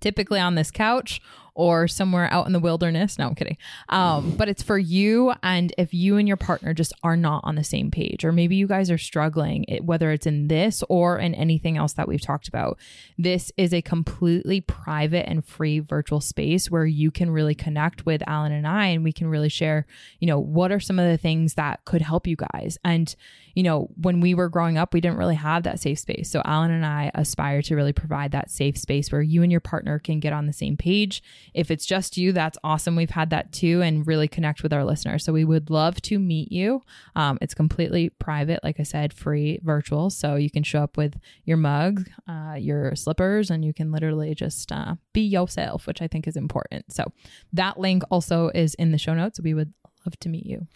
typically 0.00 0.38
on 0.38 0.54
this 0.54 0.70
couch 0.70 1.20
or 1.54 1.86
somewhere 1.86 2.32
out 2.32 2.46
in 2.46 2.52
the 2.52 2.60
wilderness. 2.60 3.18
No, 3.18 3.28
I'm 3.28 3.34
kidding. 3.34 3.56
Um, 3.88 4.32
but 4.36 4.48
it's 4.48 4.62
for 4.62 4.78
you. 4.78 5.32
And 5.42 5.72
if 5.76 5.92
you 5.92 6.16
and 6.16 6.26
your 6.26 6.36
partner 6.36 6.72
just 6.74 6.92
are 7.02 7.16
not 7.16 7.42
on 7.44 7.56
the 7.56 7.64
same 7.64 7.90
page, 7.90 8.24
or 8.24 8.32
maybe 8.32 8.56
you 8.56 8.66
guys 8.66 8.90
are 8.90 8.98
struggling, 8.98 9.64
it, 9.68 9.84
whether 9.84 10.10
it's 10.10 10.26
in 10.26 10.48
this 10.48 10.82
or 10.88 11.18
in 11.18 11.34
anything 11.34 11.76
else 11.76 11.92
that 11.94 12.08
we've 12.08 12.20
talked 12.20 12.48
about, 12.48 12.78
this 13.18 13.52
is 13.56 13.74
a 13.74 13.82
completely 13.82 14.60
private 14.60 15.28
and 15.28 15.44
free 15.44 15.78
virtual 15.78 16.20
space 16.20 16.70
where 16.70 16.86
you 16.86 17.10
can 17.10 17.30
really 17.30 17.54
connect 17.54 18.06
with 18.06 18.22
Alan 18.26 18.52
and 18.52 18.66
I, 18.66 18.86
and 18.86 19.04
we 19.04 19.12
can 19.12 19.26
really 19.26 19.48
share, 19.48 19.86
you 20.20 20.26
know, 20.26 20.38
what 20.38 20.72
are 20.72 20.80
some 20.80 20.98
of 20.98 21.08
the 21.08 21.18
things 21.18 21.54
that 21.54 21.84
could 21.84 22.02
help 22.02 22.26
you 22.26 22.36
guys. 22.36 22.78
And, 22.84 23.14
you 23.54 23.62
know, 23.62 23.88
when 24.00 24.20
we 24.20 24.34
were 24.34 24.48
growing 24.48 24.78
up, 24.78 24.94
we 24.94 25.00
didn't 25.00 25.18
really 25.18 25.34
have 25.34 25.62
that 25.64 25.80
safe 25.80 25.98
space. 25.98 26.30
So 26.30 26.42
Alan 26.44 26.70
and 26.70 26.86
I 26.86 27.10
aspire 27.14 27.62
to 27.62 27.76
really 27.76 27.92
provide 27.92 28.32
that 28.32 28.50
safe 28.50 28.78
space 28.78 29.10
where 29.10 29.22
you 29.22 29.42
and 29.42 29.50
your 29.50 29.60
partner 29.60 29.98
can 29.98 30.20
get 30.20 30.32
on 30.32 30.46
the 30.46 30.52
same 30.52 30.76
page 30.76 31.22
if 31.54 31.70
it's 31.70 31.86
just 31.86 32.16
you, 32.16 32.32
that's 32.32 32.58
awesome. 32.64 32.96
We've 32.96 33.10
had 33.10 33.30
that 33.30 33.52
too 33.52 33.82
and 33.82 34.06
really 34.06 34.28
connect 34.28 34.62
with 34.62 34.72
our 34.72 34.84
listeners. 34.84 35.24
So 35.24 35.32
we 35.32 35.44
would 35.44 35.70
love 35.70 36.00
to 36.02 36.18
meet 36.18 36.50
you. 36.50 36.82
Um, 37.16 37.38
it's 37.40 37.54
completely 37.54 38.10
private, 38.10 38.60
like 38.62 38.80
I 38.80 38.84
said, 38.84 39.12
free 39.12 39.60
virtual. 39.62 40.10
So 40.10 40.36
you 40.36 40.50
can 40.50 40.62
show 40.62 40.82
up 40.82 40.96
with 40.96 41.18
your 41.44 41.56
mug, 41.56 42.08
uh, 42.28 42.56
your 42.58 42.94
slippers, 42.96 43.50
and 43.50 43.64
you 43.64 43.72
can 43.72 43.92
literally 43.92 44.34
just 44.34 44.72
uh, 44.72 44.96
be 45.12 45.22
yourself, 45.22 45.86
which 45.86 46.02
I 46.02 46.08
think 46.08 46.26
is 46.26 46.36
important. 46.36 46.92
So 46.92 47.04
that 47.52 47.78
link 47.78 48.02
also 48.10 48.48
is 48.54 48.74
in 48.74 48.92
the 48.92 48.98
show 48.98 49.14
notes. 49.14 49.40
We 49.40 49.54
would 49.54 49.72
love 50.06 50.18
to 50.20 50.28
meet 50.28 50.46
you. 50.46 50.66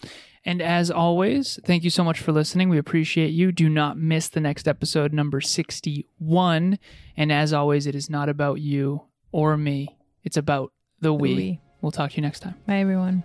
And 0.44 0.62
as 0.62 0.90
always, 0.90 1.58
thank 1.64 1.82
you 1.82 1.90
so 1.90 2.04
much 2.04 2.20
for 2.20 2.32
listening. 2.32 2.68
We 2.68 2.78
appreciate 2.78 3.30
you. 3.30 3.50
Do 3.50 3.68
not 3.68 3.98
miss 3.98 4.28
the 4.28 4.40
next 4.40 4.68
episode, 4.68 5.12
number 5.12 5.40
61. 5.40 6.78
And 7.16 7.32
as 7.32 7.52
always, 7.52 7.86
it 7.86 7.94
is 7.94 8.08
not 8.08 8.28
about 8.28 8.60
you 8.60 9.02
or 9.32 9.56
me. 9.56 9.96
It's 10.22 10.36
about 10.36 10.72
the 11.00 11.12
we. 11.12 11.34
we. 11.34 11.60
We'll 11.80 11.92
talk 11.92 12.12
to 12.12 12.16
you 12.16 12.22
next 12.22 12.40
time. 12.40 12.54
Bye, 12.66 12.78
everyone. 12.78 13.24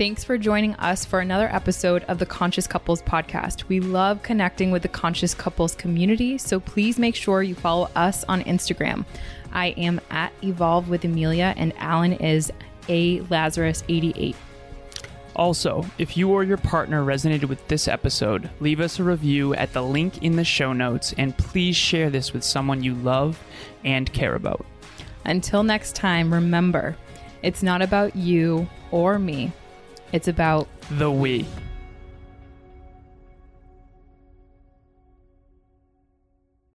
Thanks 0.00 0.24
for 0.24 0.38
joining 0.38 0.74
us 0.76 1.04
for 1.04 1.20
another 1.20 1.54
episode 1.54 2.04
of 2.04 2.18
the 2.18 2.24
Conscious 2.24 2.66
Couples 2.66 3.02
podcast. 3.02 3.64
We 3.68 3.80
love 3.80 4.22
connecting 4.22 4.70
with 4.70 4.80
the 4.80 4.88
Conscious 4.88 5.34
Couples 5.34 5.74
community, 5.74 6.38
so 6.38 6.58
please 6.58 6.98
make 6.98 7.14
sure 7.14 7.42
you 7.42 7.54
follow 7.54 7.90
us 7.94 8.24
on 8.24 8.42
Instagram. 8.44 9.04
I 9.52 9.68
am 9.76 10.00
at 10.10 10.32
Evolve 10.42 10.88
with 10.88 11.04
Emilia, 11.04 11.52
and 11.58 11.74
Alan 11.76 12.14
is 12.14 12.50
A 12.90 13.20
Lazaros 13.20 13.82
88. 13.88 14.36
Also, 15.36 15.86
if 15.96 16.16
you 16.16 16.30
or 16.30 16.44
your 16.44 16.58
partner 16.58 17.02
resonated 17.02 17.48
with 17.48 17.66
this 17.68 17.88
episode, 17.88 18.50
leave 18.60 18.80
us 18.80 18.98
a 18.98 19.04
review 19.04 19.54
at 19.54 19.72
the 19.72 19.82
link 19.82 20.22
in 20.22 20.36
the 20.36 20.44
show 20.44 20.72
notes, 20.72 21.14
and 21.16 21.38
please 21.38 21.76
share 21.76 22.10
this 22.10 22.34
with 22.34 22.44
someone 22.44 22.82
you 22.82 22.94
love 22.96 23.42
and 23.84 24.12
care 24.12 24.34
about. 24.34 24.66
Until 25.24 25.62
next 25.62 25.94
time, 25.94 26.34
remember, 26.34 26.96
it's 27.42 27.62
not 27.62 27.80
about 27.80 28.16
you 28.16 28.68
or 28.90 29.18
me, 29.18 29.52
it's 30.12 30.28
about 30.28 30.68
the 30.90 31.10
we. 31.10 31.46